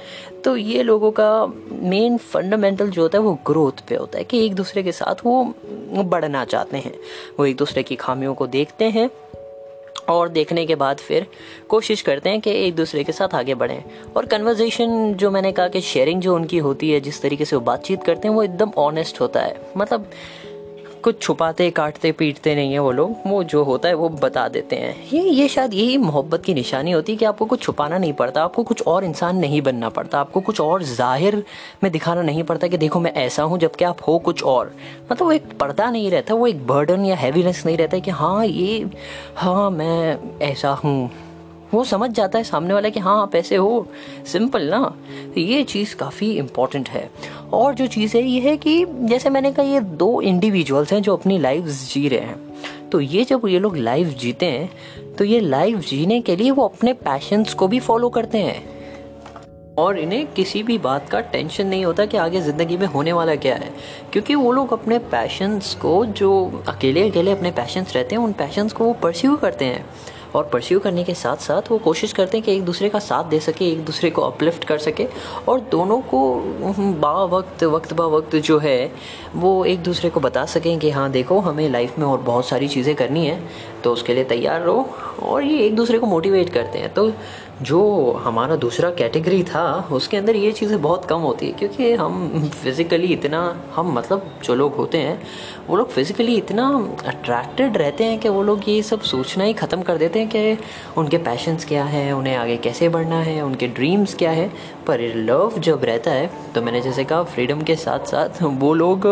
तो 0.44 0.56
ये 0.58 0.84
लोगों 0.84 1.10
का 1.12 1.46
मेन 1.84 2.18
फंडामेंटल 2.18 2.90
जो 2.90 3.02
होता 3.02 3.18
है 3.18 3.24
वो 3.24 3.34
ग्रोथ 3.48 3.82
पे 3.90 3.96
होता 3.96 4.18
है 4.18 4.24
कि 4.24 4.46
एक 4.46 4.54
दूसरे 4.56 4.84
के 4.84 4.92
साथ 4.92 5.26
वो 5.26 5.44
बढ़ना 5.96 6.44
चाहते 6.46 6.78
हैं। 6.78 6.94
वो 7.40 7.46
एक 7.46 7.56
दूसरे 7.58 7.84
की 7.84 7.96
खामियों 7.96 8.34
को 8.34 8.48
देखते 8.48 8.86
हैं 8.90 9.10
और 10.10 10.30
देखने 10.30 10.66
के 10.66 10.76
बाद 10.76 10.98
फिर 10.98 11.28
कोशिश 11.70 12.02
करते 12.02 12.30
हैं 12.30 12.42
कि 12.42 12.52
एक 12.52 12.76
दूसरे 12.76 13.04
के 13.04 13.12
साथ 13.12 13.36
आगे 13.36 13.56
बढ़ें। 13.56 13.84
और 14.18 14.26
कन्वर्जेशन 14.26 15.14
जो 15.14 15.32
मैंने 15.32 15.52
कहा 15.52 15.68
कि 15.68 15.82
शेयरिंग 15.82 16.22
जो 16.22 16.36
उनकी 16.36 16.58
होती 16.58 16.92
है, 16.92 17.00
जिस 17.00 17.22
तरीके 17.22 17.46
से 17.46 17.56
वो 17.56 17.62
बातचीत 17.62 18.04
करते 18.04 18.28
हैं, 18.28 18.36
वो 18.36 18.44
एकदम 18.44 18.72
ऑनेस्ट 18.78 19.22
होता 19.22 19.42
है। 19.42 19.62
मतलब 19.78 20.10
कुछ 21.08 21.22
छुपाते, 21.22 21.70
काटते, 21.72 22.12
पीटते 22.12 22.54
नहीं 22.56 22.72
है 22.74 22.80
वो 22.80 22.92
लोग। 22.92 23.16
वो 23.28 23.44
जो 23.44 23.64
होता 23.64 23.90
है, 23.90 23.94
वो 23.96 24.08
बता 24.12 24.48
देते 24.48 24.76
हैं। 24.76 24.96
ये 25.10 25.22
ये 25.22 25.48
शायद 25.48 25.74
यही 25.74 25.98
मोहब्बत 25.98 26.44
की 26.44 26.54
निशानी 26.54 26.92
होती 26.92 27.12
है 27.12 27.18
कि 27.18 27.26
आपको 27.26 27.46
कुछ 27.46 27.62
छुपाना 27.62 27.98
नहीं 27.98 28.14
पड़ता, 28.14 28.44
आपको 28.44 28.64
कुछ 28.64 28.82
और 28.88 29.04
इंसान 29.04 29.38
नहीं 29.38 29.62
बनना 29.62 29.90
पड़ता, 29.90 30.20
आपको 30.20 30.42
कुछ 30.42 30.60
और 30.62 30.84
ज़ाहिर 30.84 31.44
में 31.84 31.92
दिखाना 31.92 32.22
नहीं 32.22 32.44
पड़ता 32.44 32.68
कि 32.68 32.78
देखो 32.78 33.00
मैं 33.00 33.14
ऐसा 33.14 33.44
हूँ, 33.44 33.60
जबकि 33.60 33.86
आप 33.86 34.02
हो 34.08 34.18
कुछ 34.20 34.44
और। 34.44 34.74
मतलब 35.12 35.24
वो 35.24 35.32
एक 35.32 35.58
पर्दा 35.60 35.90
नहीं 35.92 36.10
रहता, 36.12 36.34
वो 36.34 36.48
एक 36.48 36.66
बर्डन 36.68 37.06
या 37.06 37.16
हैवीनेस 37.16 37.64
नहीं 37.66 37.78
रहता 37.78 38.00
कि 38.00 38.12
हाँ 38.12 38.46
ये 38.46 38.86
हाँ 39.36 39.70
मैं 39.72 40.18
ऐसा 40.42 40.72
हूँ। 40.84 41.27
वो 41.74 41.84
समझ 41.84 42.10
जाता 42.12 42.38
है 42.38 42.44
सामने 42.44 42.74
वाला 42.74 42.90
कि 42.90 43.00
हाँ 43.00 43.22
आप 43.22 43.36
ऐसे 43.36 43.56
हो। 43.56 43.88
सिंपल 44.26 44.64
ना। 44.64 44.80
तो 45.36 45.42
ये 45.42 45.64
चीज़ 45.64 45.96
काफ़ी 45.96 46.32
इंपॉर्टेंट 46.32 46.90
है। 46.90 47.10
और 47.54 47.74
जो 47.74 47.88
चीज़ 47.88 48.18
है, 48.18 48.24
ये 48.24 48.40
है 48.42 48.58
कि 48.58 48.86
जैसे 48.90 49.30
मैंने 49.30 49.52
कहा, 49.52 49.66
ये 49.66 49.80
दो 49.80 50.22
इंडिविजुअल्स 50.22 50.94
हैं 50.94 51.02
जो 51.02 51.16
अपनी 51.16 51.38
लाइफ 51.40 51.66
जी 51.66 52.08
रहे 52.08 52.20
हैं। 52.20 52.90
तो 52.90 53.02
ये 53.02 53.24
जब 53.24 53.42
ये 53.48 53.60
लोग 53.60 53.78
लाइफ 53.78 54.08
जीते 54.08 54.46
हैं 54.46 54.70
तो 55.16 55.24
ये 55.24 55.40
लाइफ 55.40 55.78
जीने 55.80 56.20
के 56.22 56.36
लिए 56.36 56.52
वो 56.52 56.64
अपने 56.64 56.94
पैशंस 56.94 57.54
को 57.54 57.68
भी 57.68 57.80
फॉलो 57.80 58.10
करते 58.10 58.38
हैं। 58.38 58.78
और 59.78 60.00
इन्हें 60.00 60.26
किसी 60.28 60.64
भी 60.64 60.78
बात 60.78 61.10
का 61.10 61.20
टेंशन 61.22 61.68
नहीं 61.68 61.86
होता 61.86 62.06
कि 62.06 62.18
आगे 62.18 62.42
ज़िंदगी 62.42 62.78
में 62.78 62.86
होने 62.88 63.14
वाला 63.14 63.36
क्या 63.36 63.56
है। 63.56 63.70
क्योंकि 64.12 64.36
वो 64.36 64.52
लोग 64.52 64.74
अपने 64.74 65.00
पैशंस 65.00 65.74
को, 65.76 66.06
जो 66.06 66.64
अकेले 66.68 67.10
अकेले 67.10 67.32
अपने 67.32 67.52
पैशंस 67.52 67.96
रहते 67.96 68.16
हैं, 68.16 68.22
उन 68.24 68.34
पैशंस 68.34 68.74
को 68.74 68.84
वो 68.84 68.94
परस्यू 68.94 69.36
करते 69.36 69.66
हैं। 69.66 69.86
और 70.38 70.50
परस्यू 70.54 70.80
करने 70.80 71.04
के 71.04 71.14
साथ 71.16 71.38
साथ 71.42 71.72
वो 71.72 71.78
कोशिश 71.80 72.14
करते 72.14 72.38
हैं 72.38 72.46
कि 72.46 72.56
एक 72.56 72.66
दूसरे 72.66 72.90
का 72.90 73.00
साथ 73.02 73.24
दे 73.30 73.40
सके, 73.40 73.72
एक 73.72 73.84
दूसरे 73.86 74.10
को 74.10 74.22
अपलिफ्ट 74.22 74.64
कर 74.64 74.78
सके 74.80 75.08
और 75.48 75.60
दोनों 75.72 76.00
को 76.04 76.20
बा 77.00 77.14
वक्त 77.28 77.64
वक्त 77.66 77.94
बा 77.94 78.06
वक्त 78.08 78.36
जो 78.38 78.58
है, 78.60 78.92
वो 79.36 79.64
एक 79.66 79.84
दूसरे 79.84 80.10
को 80.10 80.20
बता 80.20 80.46
सकें 80.48 80.78
कि 80.80 80.90
हाँ 80.92 81.10
देखो, 81.12 81.40
हमें 81.40 81.70
लाइफ 81.70 81.98
में 82.00 82.06
और 82.06 82.22
बहुत 82.22 82.48
सारी 82.48 82.68
चीज़ें 82.68 82.96
करनी 82.96 83.26
है 83.26 83.40
तो 83.84 83.92
उसके 83.94 84.14
लिए 84.14 84.24
तैयार 84.26 84.62
रहो 84.62 84.90
और 85.24 85.44
ये 85.44 85.66
एक 85.66 85.76
दूसरे 85.76 86.00
को 86.00 86.08
मोटिवेट 86.08 86.50
करते 86.50 86.80
हैं। 86.80 86.94
तो 86.94 87.12
जो 87.62 88.12
हमारा 88.24 88.56
दूसरा 88.56 88.90
कैटेगरी 88.92 89.42
था, 89.44 89.88
उसके 89.92 90.18
अंदर 90.18 90.36
ये 90.36 90.52
चीज़ें 90.52 90.82
बहुत 90.82 91.06
कम 91.06 91.20
होती 91.20 91.46
है, 91.46 91.52
क्योंकि 91.52 91.92
हम 91.94 92.50
फिज़िकली 92.54 93.08
इतना, 93.08 93.40
हम 93.76 93.92
मतलब 93.94 94.30
जो 94.44 94.56
लोग 94.56 94.76
होते 94.76 94.98
हैं, 94.98 95.22
वो 95.68 95.76
लोग 95.76 95.90
फिज़िकली 95.92 96.36
इतना 96.38 96.68
अट्रैक्टेड 97.08 97.78
रहते 97.78 98.04
हैं 98.04 98.20
कि 98.20 98.30
वो 98.30 98.44
लोग 98.44 98.70
ये 98.70 98.82
सब 98.84 99.02
सोचना 99.04 99.44
ही 99.44 99.54
ख़त्म 99.54 99.82
कर 99.82 99.98
देते 99.98 100.20
हैं 100.20 100.30
कि 100.30 100.58
उनके 100.98 101.18
पैशंस 101.20 101.66
क्या 101.66 101.84
हैं, 101.86 102.12
उन्हें 102.14 102.36
आगे 102.36 102.58
कैसे 102.58 102.90
बढ़ना 102.90 103.20
है, 103.22 103.42
उनके 103.42 103.68
ड्रीम्स 103.70 104.16
क्या 104.16 104.32
है। 104.32 104.50
पर 104.88 105.02
लव 105.18 105.60
जब 105.60 105.84
रहता 105.84 106.12
है 106.12 106.30
तो 106.56 106.62
मैंने 106.62 106.82
जैसे 106.82 107.04
कहा 107.04 107.24
फ्रीडम 107.26 107.62
के 107.62 107.76
साथ 107.76 108.06
साथ 108.06 108.42
वो 108.44 108.74
लोग 108.74 109.06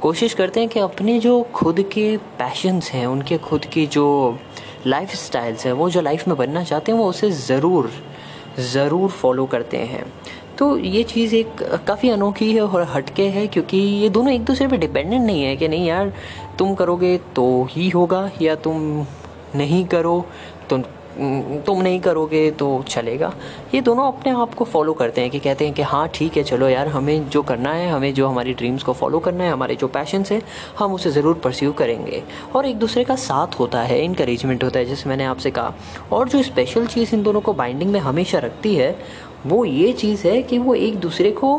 कोशिश 0.00 0.34
करते 0.34 0.60
हैं 0.60 0.68
कि 0.68 0.80
अपने 0.80 1.18
जो 1.18 1.40
खुद 1.54 1.80
के 1.92 2.16
पैशंस 2.38 2.90
हैं, 2.90 3.06
उनके 3.06 3.38
खुद 3.40 3.64
की 3.64 3.86
जो 3.86 4.06
लाइफ 4.86 5.14
स्टाइल्स 5.16 5.66
हैं, 5.66 5.72
वो 5.72 5.88
जो 5.90 6.00
लाइफ 6.00 6.28
में 6.28 6.36
बनना 6.36 6.62
चाहते 6.64 6.92
हैं, 6.92 6.98
वो 6.98 7.08
उसे 7.08 7.30
ज़रूर 7.30 7.90
ज़रूर 8.72 9.10
फॉलो 9.10 9.46
करते 9.46 9.76
हैं। 9.76 10.04
तो 10.58 10.76
ये 10.76 11.02
चीज़ 11.02 11.34
एक 11.34 11.62
काफ़ी 11.86 12.10
अनोखी 12.10 12.52
है 12.52 12.60
और 12.60 12.82
हटके 12.92 13.28
है, 13.28 13.46
क्योंकि 13.46 13.76
ये 13.76 14.08
दोनों 14.08 14.32
एक 14.32 14.44
दूसरे 14.44 14.66
पे 14.68 14.76
डिपेंडेंट 14.76 15.22
नहीं 15.22 15.42
है 15.42 15.56
कि 15.56 15.68
नहीं 15.68 15.86
यार, 15.86 16.12
तुम 16.58 16.74
करोगे 16.74 17.16
तो 17.36 17.68
ही 17.70 17.88
होगा, 17.88 18.30
या 18.42 18.54
तुम 18.56 19.06
नहीं 19.56 19.84
करो 19.86 20.24
तो 20.70 20.78
तुम 21.66 21.80
नहीं 21.82 22.00
करोगे 22.00 22.50
तो 22.50 22.66
चलेगा। 22.88 23.32
ये 23.74 23.80
दोनों 23.80 24.06
अपने 24.06 24.32
आप 24.32 24.54
को 24.54 24.64
फॉलो 24.64 24.92
करते 24.92 25.20
हैं 25.20 25.30
कि 25.30 25.38
कहते 25.38 25.64
हैं 25.64 25.74
कि 25.74 25.82
हाँ 25.82 26.06
ठीक 26.08 26.36
है, 26.36 26.42
चलो 26.42 26.68
यार, 26.68 26.88
हमें 26.88 27.28
जो 27.30 27.42
करना 27.42 27.72
है, 27.72 27.88
हमें 27.90 28.12
जो 28.14 28.28
हमारी 28.28 28.54
ड्रीम्स 28.54 28.82
को 28.82 28.92
फॉलो 28.92 29.18
करना 29.18 29.44
है, 29.44 29.50
हमारे 29.50 29.76
जो 29.76 29.88
पैशन 29.88 30.24
है, 30.30 30.40
हम 30.78 30.92
उसे 30.94 31.10
ज़रूर 31.10 31.40
परस्यू 31.44 31.72
करेंगे। 31.72 32.22
और 32.54 32.66
एक 32.66 32.78
दूसरे 32.78 33.04
का 33.04 33.16
साथ 33.18 33.58
होता 33.60 33.82
है 33.82 34.04
इनक्रेजमेंट 34.04 34.64
होता 34.64 34.78
है, 34.78 34.84
जैसे 34.84 35.08
मैंने 35.08 35.24
आपसे 35.24 35.50
कहा। 35.50 35.74
और 36.12 36.28
जो 36.28 36.42
स्पेशल 36.42 36.86
चीज़ 36.86 37.14
इन 37.14 37.22
दोनों 37.22 37.40
को 37.40 37.52
बाइंडिंग 37.52 37.90
में 37.90 38.00
हमेशा 38.00 38.38
रखती 38.38 38.74
है, 38.74 38.96
वो 39.46 39.64
ये 39.64 39.92
चीज़ 39.92 40.26
है 40.28 40.40
कि 40.42 40.58
वो 40.58 40.74
एक 40.74 40.98
दूसरे 41.00 41.30
को 41.32 41.58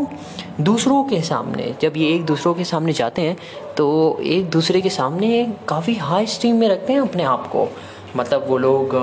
दूसरों 0.61 1.03
के 1.03 1.21
सामने, 1.21 1.73
जब 1.81 1.93
ये 1.97 2.13
एक 2.15 2.25
दूसरों 2.25 2.53
के 2.53 2.63
सामने 2.63 2.93
जाते 2.93 3.21
हैं 3.21 3.37
तो 3.77 4.17
एक 4.23 4.49
दूसरे 4.49 4.81
के 4.81 4.89
सामने 4.89 5.45
काफ़ी 5.67 5.95
हाई 5.95 6.25
स्टीम 6.27 6.55
में 6.55 6.67
रखते 6.69 6.93
हैं 6.93 6.99
अपने 7.01 7.23
आप 7.23 7.47
को। 7.47 7.67
मतलब 8.15 8.45
वो 8.47 8.57
लोग 8.57 8.95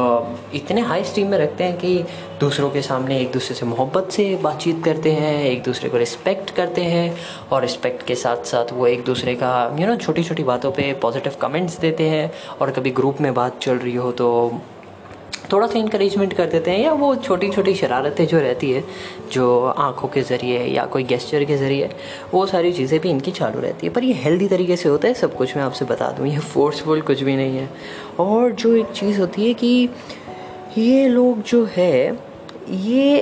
इतने 0.54 0.80
हाई 0.80 1.04
स्टीम 1.04 1.28
में 1.28 1.38
रखते 1.38 1.64
हैं 1.64 1.78
कि 1.78 2.04
दूसरों 2.40 2.70
के 2.70 2.82
सामने 2.82 3.18
एक 3.20 3.32
दूसरे 3.32 3.54
से 3.54 3.66
मोहब्बत 3.66 4.08
से 4.12 4.36
बातचीत 4.42 4.84
करते 4.84 5.12
हैं, 5.12 5.44
एक 5.44 5.62
दूसरे 5.62 5.88
को 5.88 5.96
रिस्पेक्ट 5.96 6.50
करते 6.50 6.82
हैं 6.82 7.16
और 7.52 7.62
रिस्पेक्ट 7.62 8.06
के 8.06 8.14
साथ 8.14 8.44
साथ 8.44 8.72
वो 8.72 8.86
एक 8.86 9.04
दूसरे 9.04 9.34
का 9.34 9.76
यू 9.78 9.86
नो 9.86 9.96
छोटी 9.96 10.24
छोटी 10.24 10.44
बातों 10.44 10.72
पे 10.72 10.92
पॉजिटिव 10.92 11.36
कमेंट्स 11.40 11.78
देते 11.78 12.08
हैं 12.08 12.32
और 12.60 12.70
कभी 12.70 12.90
ग्रुप 12.90 13.20
में 13.20 13.34
बात 13.34 13.58
चल 13.58 13.76
रही 13.76 13.94
हो 13.94 14.12
तो 14.12 14.28
थोड़ा 15.52 15.66
सा 15.66 15.78
इंकरेजमेंट 15.78 16.32
कर 16.32 16.46
देते 16.46 16.70
हैं 16.70 16.80
या 16.80 16.92
वो 16.92 17.16
छोटी 17.16 17.48
छोटी 17.48 17.74
शरारतें 17.74 18.26
जो 18.26 18.38
रहती 18.38 18.70
है, 18.70 18.84
जो 19.32 19.64
आँखों 19.64 20.08
के 20.08 20.22
ज़रिए 20.22 20.64
या 20.64 20.84
कोई 20.84 21.02
गेस्चर 21.02 21.44
के 21.44 21.56
ज़रिए, 21.56 21.90
वो 22.34 22.46
सारी 22.46 22.72
चीज़ें 22.72 23.00
भी 23.00 23.10
इनकी 23.10 23.30
चालू 23.30 23.60
रहती 23.60 23.86
है। 23.86 23.92
पर 23.92 24.04
ये 24.04 24.12
हेल्दी 24.12 24.48
तरीके 24.48 24.76
से 24.76 24.88
होता 24.88 25.08
है, 25.08 25.14
सब 25.14 25.36
कुछ 25.36 25.56
मैं 25.56 25.64
आपसे 25.64 25.84
बता 25.84 26.10
दूँ, 26.10 26.26
ये 26.26 26.38
फोर्सफुल 26.38 27.00
कुछ 27.00 27.22
भी 27.22 27.36
नहीं 27.36 27.56
है। 27.56 27.70
और 28.20 28.50
जो 28.50 28.76
एक 28.76 28.86
चीज़ 28.86 29.20
होती 29.20 29.46
है 29.46 29.54
कि 29.54 29.88
ये 30.78 31.08
लोग 31.08 31.42
जो 31.42 31.64
है, 31.64 32.18
ये, 32.70 33.20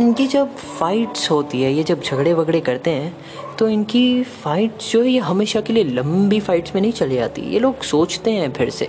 इनकी 0.00 0.26
जब 0.26 0.56
फाइट्स 0.56 1.30
होती 1.30 1.62
है, 1.62 1.72
ये 1.72 1.82
जब 1.82 2.02
झगड़े 2.02 2.32
वगड़े 2.32 2.60
करते 2.60 2.90
हैं 2.90 3.16
तो 3.60 3.68
इनकी 3.68 4.22
फ़ाइट्स 4.22 4.92
जो 4.92 5.02
है, 5.02 5.08
ये 5.08 5.18
हमेशा 5.18 5.60
के 5.60 5.72
लिए 5.72 5.84
लंबी 5.84 6.38
फ़ाइट्स 6.40 6.74
में 6.74 6.80
नहीं 6.82 6.92
चली 6.92 7.14
जाती 7.14 7.42
ये 7.42 7.58
लोग 7.58 7.82
सोचते 7.82 8.30
हैं 8.30 8.52
फिर 8.52 8.70
से। 8.70 8.84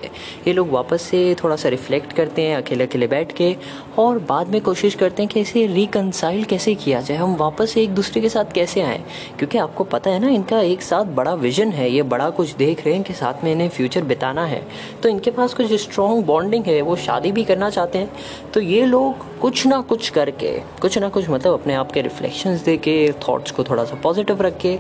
ये 0.48 0.54
लोग 0.54 0.70
वापस 0.72 1.02
से 1.02 1.36
थोड़ा 1.44 1.56
सा 1.56 1.70
रिफ़्लेक्ट 1.70 2.14
करते 2.14 2.42
हैं 2.42 2.56
अकेले 2.58 2.84
अकेले 2.84 3.08
बैठ 3.08 3.32
के 3.32 3.56
और 3.98 4.20
बाद 4.20 4.48
में 4.48 4.62
कोशिश 4.62 4.96
करते 4.96 5.24
हैं 5.24 5.32
कि 5.32 5.40
इसे 5.40 5.66
रिकनसाइल 5.68 6.44
कैसे 6.44 6.76
किया 6.76 7.02
जाए? 7.02 7.18
हम 7.18 7.36
वापस 7.36 7.74
एक 7.78 7.90
दूसरे 7.90 8.22
के 8.22 8.30
साथ 8.30 8.54
कैसे 8.54 8.82
आएँ? 8.82 9.04
क्योंकि 9.38 9.58
आपको 9.58 9.84
पता 9.84 10.12
है 10.12 10.20
ना, 10.20 10.30
इनका 10.30 10.62
एक 10.62 10.82
साथ 10.82 11.06
बड़ा 11.06 11.34
विजन 11.34 11.72
है। 11.72 11.92
ये 11.92 12.04
बड़ा 12.04 12.30
कुछ 12.30 12.56
देख 12.56 12.86
रहे 12.86 12.94
हैं 12.94 13.04
कि 13.04 13.14
साथ 13.14 13.44
में 13.44 13.52
इन्हें 13.52 13.70
फ्यूचर 13.70 14.04
बिताना 14.04 14.46
है। 14.46 14.64
तो 15.04 15.10
इनके 15.10 15.32
पास 15.32 15.54
कुछ 15.54 15.74
स्ट्रॉन्ग 15.74 16.26
बॉन्डिंग 16.26 16.66
है, 16.66 16.82
वो 16.82 16.96
शादी 16.96 17.32
भी 17.32 17.44
करना 17.44 17.70
चाहते 17.70 17.98
हैं। 17.98 18.12
तो 18.54 18.62
ये 18.62 18.86
लोग 18.86 19.40
कुछ 19.40 19.68
ना 19.68 19.82
कुछ 19.82 20.10
करके, 20.10 20.58
कुछ 20.82 20.98
ना 20.98 21.10
कुछ 21.10 21.30
मतलब 21.30 21.54
अपने 21.54 21.74
आप 21.74 21.92
के 21.92 22.02
रिफ्लेक्शंस 22.02 22.64
दे 22.64 22.78
के 22.78 23.12
थाट्स 23.12 23.52
को 23.52 23.64
थोड़ा 23.64 23.84
सा 23.84 23.96
पॉजिटिव 23.96 24.42
रख 24.42 24.60
के 24.62 24.78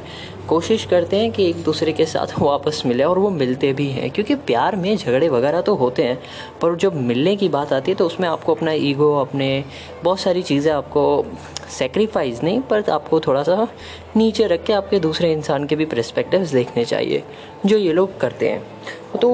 कोशिश 0.47 0.85
करते 0.85 1.17
हैं 1.17 1.31
कि 1.31 1.49
एक 1.49 1.63
दूसरे 1.63 1.91
के 1.93 2.05
साथ 2.05 2.39
वापस 2.39 2.81
मिले 2.85 3.03
और 3.03 3.19
वो 3.19 3.29
मिलते 3.29 3.71
भी 3.73 3.87
हैं, 3.87 4.09
क्योंकि 4.11 4.35
प्यार 4.35 4.75
में 4.75 4.95
झगड़े 4.97 5.29
वगैरह 5.29 5.61
तो 5.61 5.75
होते 5.75 6.03
हैं, 6.03 6.17
पर 6.61 6.75
जब 6.75 6.95
मिलने 7.01 7.35
की 7.35 7.49
बात 7.49 7.73
आती 7.73 7.91
है 7.91 7.97
तो 7.97 8.05
उसमें 8.05 8.27
आपको 8.29 8.55
अपना 8.55 8.71
ईगो, 8.71 9.13
अपने 9.15 9.63
बहुत 10.03 10.19
सारी 10.19 10.41
चीज़ें 10.43 10.71
आपको 10.73 11.25
सेक्रीफाइस 11.69 12.43
नहीं, 12.43 12.61
पर 12.61 12.89
आपको 12.91 13.19
थोड़ा 13.19 13.43
सा 13.43 13.67
नीचे 14.15 14.47
रख 14.47 14.63
के 14.63 14.73
आपके 14.73 14.99
दूसरे 14.99 15.31
इंसान 15.33 15.65
के 15.65 15.75
भी 15.75 15.85
परस्पेक्टिव्स 15.85 16.51
देखने 16.51 16.85
चाहिए, 16.85 17.23
जो 17.65 17.77
ये 17.77 17.93
लोग 17.93 18.19
करते 18.19 18.49
हैं। 18.49 19.19
तो 19.21 19.29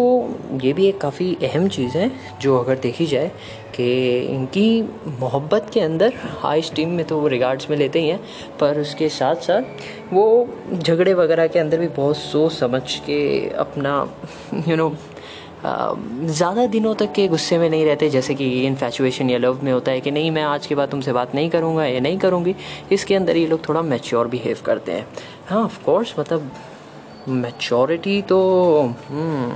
ये 0.63 0.74
भी 0.74 0.88
एक 0.88 1.00
काफ़ी 1.01 1.36
अहम 1.44 1.68
चीज़ 1.70 1.98
है, 1.98 2.12
जो 2.42 2.58
अगर 2.60 2.75
देखी 2.77 3.06
जाए 3.06 3.32
कि 3.78 3.90
इनकी 4.26 4.82
मोहब्बत 5.20 5.70
के 5.74 5.80
अंदर 5.80 6.14
हाई 6.42 6.62
स्टीम 6.62 6.90
में 6.90 7.06
तो 7.06 7.20
वो 7.20 7.28
रिगार्ड्स 7.28 7.70
में 7.70 7.78
लेते 7.78 8.00
ही 8.00 8.08
हैं 8.10 8.20
पर 8.60 8.80
उसके 8.80 9.10
साथ 9.10 9.36
साथ 9.36 10.14
वो 10.14 10.26
झगड़े 10.74 11.14
वगैरह 11.14 11.48
के 11.48 11.60
अंदर 11.60 11.80
भी 11.80 11.88
बहुत 11.88 12.18
सोच 12.18 12.52
समझ 12.54 12.96
के 13.00 13.20
अपना 13.58 14.00
यू 14.68 14.76
नो 14.76 14.96
ज़्यादा 15.66 16.66
दिनों 16.66 16.94
तक 16.96 17.12
के 17.12 17.28
गुस्से 17.28 17.58
में 17.58 17.70
नहीं 17.70 17.86
रहते 17.86 18.10
जैसे 18.10 18.36
कि 18.36 18.46
इन्फेचुएशन 18.66 19.30
या 19.30 19.38
लव 19.38 19.64
में 19.64 19.72
होता 19.72 19.92
है 19.92 20.02
कि 20.02 20.12
नहीं 20.12 20.32
मैं 20.32 20.44
आज 20.44 20.68
के 20.68 20.76
बाद 20.76 20.90
तुमसे 20.90 21.14
बात 21.14 21.34
नहीं 21.36 21.50
करूँगा 21.50 21.86
या 21.86 22.00
नहीं 22.00 22.18
करूँगी। 22.18 22.56
इसके 22.92 23.16
अंदर 23.16 23.38
ये 23.38 23.48
लोग 23.48 23.68
थोड़ा 23.70 23.82
मैच्योर 23.82 24.28
बिहेव 24.28 24.58
करते 24.66 24.92
हैं। 24.92 25.08
हाँ 25.48 25.64
ऑफ़ 25.64 25.84
कोर्स 25.84 26.14
मतलब 26.20 26.52
मैच्योरिटी 27.28 28.22
तो 28.22 28.40
hmm, 29.12 29.52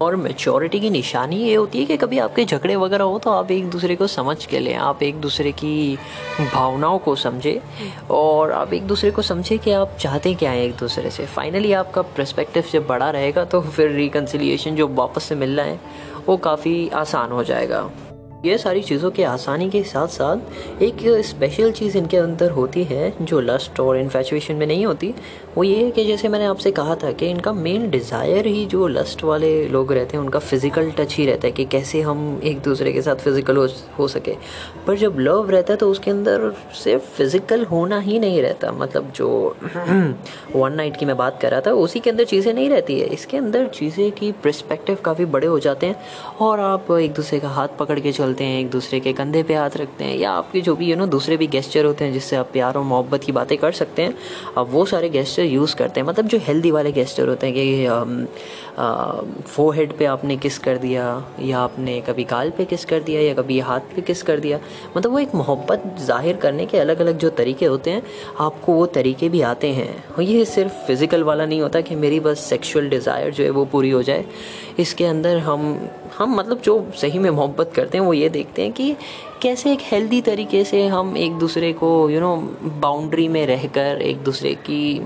और 0.00 0.16
मेच्योरिटी 0.16 0.78
की 0.80 0.90
निशानी 0.90 1.36
ये 1.36 1.54
होती 1.54 1.78
है 1.78 1.84
कि 1.86 1.96
कभी 1.96 2.18
आपके 2.18 2.44
झगड़े 2.44 2.76
वगैरह 2.76 3.04
हो 3.04 3.18
तो 3.18 3.30
आप 3.30 3.50
एक 3.50 3.70
दूसरे 3.70 3.96
को 3.96 4.06
समझ 4.06 4.44
के 4.46 4.58
लें, 4.58 4.74
आप 4.74 5.02
एक 5.02 5.20
दूसरे 5.20 5.52
की 5.52 5.96
भावनाओं 6.40 6.98
को 6.98 7.14
समझें 7.16 8.06
और 8.10 8.52
आप 8.52 8.72
एक 8.72 8.86
दूसरे 8.86 9.10
को 9.10 9.22
समझें 9.22 9.58
कि 9.58 9.72
आप 9.72 9.96
चाहते 10.00 10.34
क्या 10.34 10.50
हैं 10.50 10.62
एक 10.62 10.76
दूसरे 10.76 11.10
से। 11.10 11.26
फाइनली 11.26 11.72
आपका 11.74 12.02
प्रस्पेक्टिव 12.02 12.64
जब 12.72 12.86
बड़ा 12.86 13.10
रहेगा 13.10 13.44
तो 13.44 13.60
फिर 13.60 13.90
रिकन्सिलियेशन 13.92 14.76
जो 14.76 14.88
वापस 14.88 15.24
से 15.24 15.34
मिलना 15.34 15.62
है, 15.62 15.80
वो 16.26 16.36
काफ़ी 16.36 16.88
आसान 16.88 17.32
हो 17.32 17.44
जाएगा। 17.44 17.90
ये 18.44 18.56
सारी 18.58 18.82
चीज़ों 18.82 19.10
के 19.10 19.22
आसानी 19.24 19.68
के 19.70 19.82
साथ 19.82 20.08
साथ 20.08 20.82
एक 20.82 20.98
स्पेशल 21.26 21.72
चीज़ 21.72 21.96
इनके 21.98 22.16
अंदर 22.16 22.50
होती 22.50 22.84
है 22.84 23.12
जो 23.22 23.40
लस्ट 23.40 23.80
और 23.80 23.96
इन्फेचुएशन 23.98 24.54
में 24.54 24.66
नहीं 24.66 24.84
होती 24.86 25.12
वो 25.58 25.62
ये 25.64 25.76
है 25.84 25.90
कि 25.90 26.04
जैसे 26.04 26.28
मैंने 26.28 26.44
आपसे 26.44 26.70
कहा 26.70 26.94
था 26.94 27.10
कि 27.12 27.26
इनका 27.26 27.52
मेन 27.52 27.88
डिज़ायर 27.90 28.46
ही 28.46 28.64
जो 28.66 28.86
लस्ट 28.88 29.22
वाले 29.24 29.48
लोग 29.68 29.92
रहते 29.92 30.16
हैं 30.16 30.22
उनका 30.24 30.38
फ़िज़िकल 30.38 30.90
टच 30.98 31.14
ही 31.16 31.24
रहता 31.26 31.46
है 31.46 31.52
कि 31.52 31.64
कैसे 31.64 32.00
हम 32.00 32.20
एक 32.44 32.60
दूसरे 32.62 32.92
के 32.92 33.02
साथ 33.02 33.16
फ़िज़िकल 33.16 33.56
हो, 33.56 33.66
हो 33.98 34.06
सके। 34.08 34.34
पर 34.86 34.96
जब 34.96 35.16
लव 35.18 35.50
रहता 35.50 35.72
है 35.72 35.76
तो 35.78 35.88
उसके 35.90 36.10
अंदर 36.10 36.50
सिर्फ़ 36.74 37.02
फ़िज़िकल 37.16 37.64
होना 37.64 37.98
ही 37.98 38.18
नहीं 38.18 38.42
रहता। 38.42 38.70
मतलब 38.72 39.10
जो 39.16 39.30
वन 40.56 40.72
नाइट 40.72 40.96
की 40.96 41.06
मैं 41.06 41.16
बात 41.16 41.40
कर 41.42 41.50
रहा 41.50 41.60
था 41.60 41.72
उसी 41.72 42.00
के 42.00 42.10
अंदर 42.10 42.24
चीज़ें 42.24 42.52
नहीं 42.52 42.68
रहती 42.70 43.00
है। 43.00 43.06
इसके 43.08 43.36
अंदर 43.36 43.66
चीज़ें 43.70 44.10
की 44.12 44.30
प्रस्पेक्टिव 44.42 44.98
काफ़ी 45.04 45.24
बड़े 45.34 45.46
हो 45.46 45.58
जाते 45.58 45.86
हैं 45.86 45.96
और 46.40 46.60
आप 46.60 46.90
एक 46.92 47.14
दूसरे 47.14 47.40
का 47.40 47.48
हाथ 47.48 47.76
पकड़ 47.78 47.98
के 48.00 48.12
चलते 48.12 48.44
हैं 48.44 48.60
एक 48.60 48.70
दूसरे 48.70 49.00
के 49.00 49.12
कंधे 49.14 49.42
पे 49.42 49.54
हाथ 49.54 49.76
रखते 49.76 50.04
हैं 50.04 50.16
या 50.18 50.30
आपके 50.34 50.60
जो 50.60 50.76
भी 50.76 50.90
यू 50.90 50.96
नो 50.96 51.06
दूसरे 51.18 51.36
भी 51.36 51.46
गेस्चर 51.56 51.84
होते 51.84 52.04
हैं 52.04 52.12
जिससे 52.12 52.36
आप 52.36 52.50
प्यार 52.52 52.76
और 52.76 52.84
मोहब्बत 52.84 53.24
की 53.24 53.32
बातें 53.32 53.56
कर 53.58 53.72
सकते 53.82 54.02
हैं 54.02 54.14
अब 54.58 54.70
वो 54.70 54.84
सारे 54.86 55.08
गेस्चर 55.10 55.46
यूज़ 55.48 55.74
करते 55.76 56.00
हैं। 56.00 56.06
मतलब 56.06 56.26
जो 56.28 56.38
हेल्दी 56.42 56.70
वाले 56.70 56.92
गेस्चर 56.92 57.28
होते 57.28 57.46
हैं 57.46 57.54
कि 57.56 57.64
फो 59.46 59.70
हेड 59.70 59.92
पे 59.98 60.04
आपने 60.06 60.36
किस 60.36 60.58
कर 60.58 60.76
दिया, 60.78 61.04
या 61.40 61.58
आपने 61.58 62.00
कभी 62.08 62.24
गाल 62.24 62.50
पे 62.50 62.64
किस 62.64 62.84
कर 62.84 63.00
दिया, 63.00 63.20
या 63.20 63.34
कभी 63.34 63.58
हाथ 63.60 63.94
पे 63.94 64.02
किस 64.02 64.22
कर 64.22 64.40
दिया। 64.40 64.58
मतलब 64.96 65.12
वो 65.12 65.18
एक 65.18 65.34
मोहब्बत 65.34 65.84
ज़ाहिर 66.00 66.36
करने 66.36 66.66
के 66.66 66.78
अलग 66.78 67.00
अलग 67.00 67.18
जो 67.18 67.30
तरीके 67.32 67.66
होते 67.66 67.90
हैं, 67.90 68.02
आपको 68.40 68.72
वो 68.72 68.86
तरीके 68.94 69.28
भी 69.28 69.40
आते 69.42 69.72
हैं। 69.72 70.20
ये 70.20 70.44
सिर्फ़ 70.46 70.72
फ़िज़िकल 70.86 71.22
वाला 71.22 71.46
नहीं 71.46 71.60
होता 71.60 71.80
कि 71.80 71.94
मेरी 71.96 72.20
बस 72.20 72.40
सेक्शुअल 72.40 72.88
डिज़ायर 72.88 73.32
जो 73.32 73.44
है 73.44 73.50
वो 73.50 73.64
पूरी 73.64 73.90
हो 73.90 74.02
जाए। 74.02 74.24
इसके 74.78 75.04
अंदर 75.04 75.38
हम 75.38 75.88
हम 76.18 76.34
मतलब 76.34 76.60
जो 76.60 76.74
सही 77.00 77.18
में 77.18 77.28
मोहब्बत 77.30 77.72
करते 77.74 77.98
हैं, 77.98 78.04
वो 78.04 78.12
ये 78.12 78.28
देखते 78.28 78.62
हैं 78.62 78.72
कि 78.72 78.94
कैसे 79.42 79.72
एक 79.72 79.80
हेल्दी 79.82 80.20
तरीके 80.22 80.62
से 80.64 80.86
हम 80.88 81.16
एक 81.16 81.32
दूसरे 81.38 81.72
को 81.72 81.88
यू 82.10 82.20
नो 82.20 82.34
बाउंड्री 82.80 83.26
में 83.28 83.44
रहकर 83.46 84.00
एक 84.02 84.22
दूसरे 84.24 84.54
की 84.66 85.00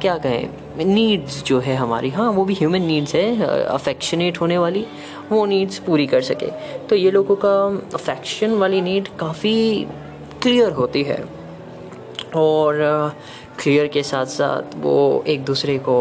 क्या 0.00 0.16
कहें 0.18 0.84
नीड्स 0.86 1.42
जो 1.44 1.58
है 1.60 1.74
हमारी 1.76 2.10
हाँ 2.10 2.30
वो 2.32 2.44
भी 2.44 2.54
ह्यूमन 2.54 2.82
नीड्स 2.82 3.14
है 3.14 3.64
अफेक्शनेट 3.64 4.40
होने 4.40 4.58
वाली, 4.58 4.84
वो 5.30 5.44
नीड्स 5.46 5.78
पूरी 5.78 6.06
कर 6.06 6.20
सके। 6.22 6.50
तो 6.88 6.96
ये 6.96 7.10
लोगों 7.10 7.36
का 7.36 7.54
अफेक्शन 7.94 8.54
वाली 8.54 8.80
नीड 8.80 9.08
काफ़ी 9.18 9.86
क्लियर 10.42 10.72
होती 10.72 11.02
है। 11.02 11.24
और 12.36 12.78
क्लियर 13.62 13.86
के 13.86 14.02
साथ 14.02 14.26
साथ 14.26 14.76
वो 14.76 15.24
एक 15.26 15.44
दूसरे 15.44 15.78
को 15.78 15.96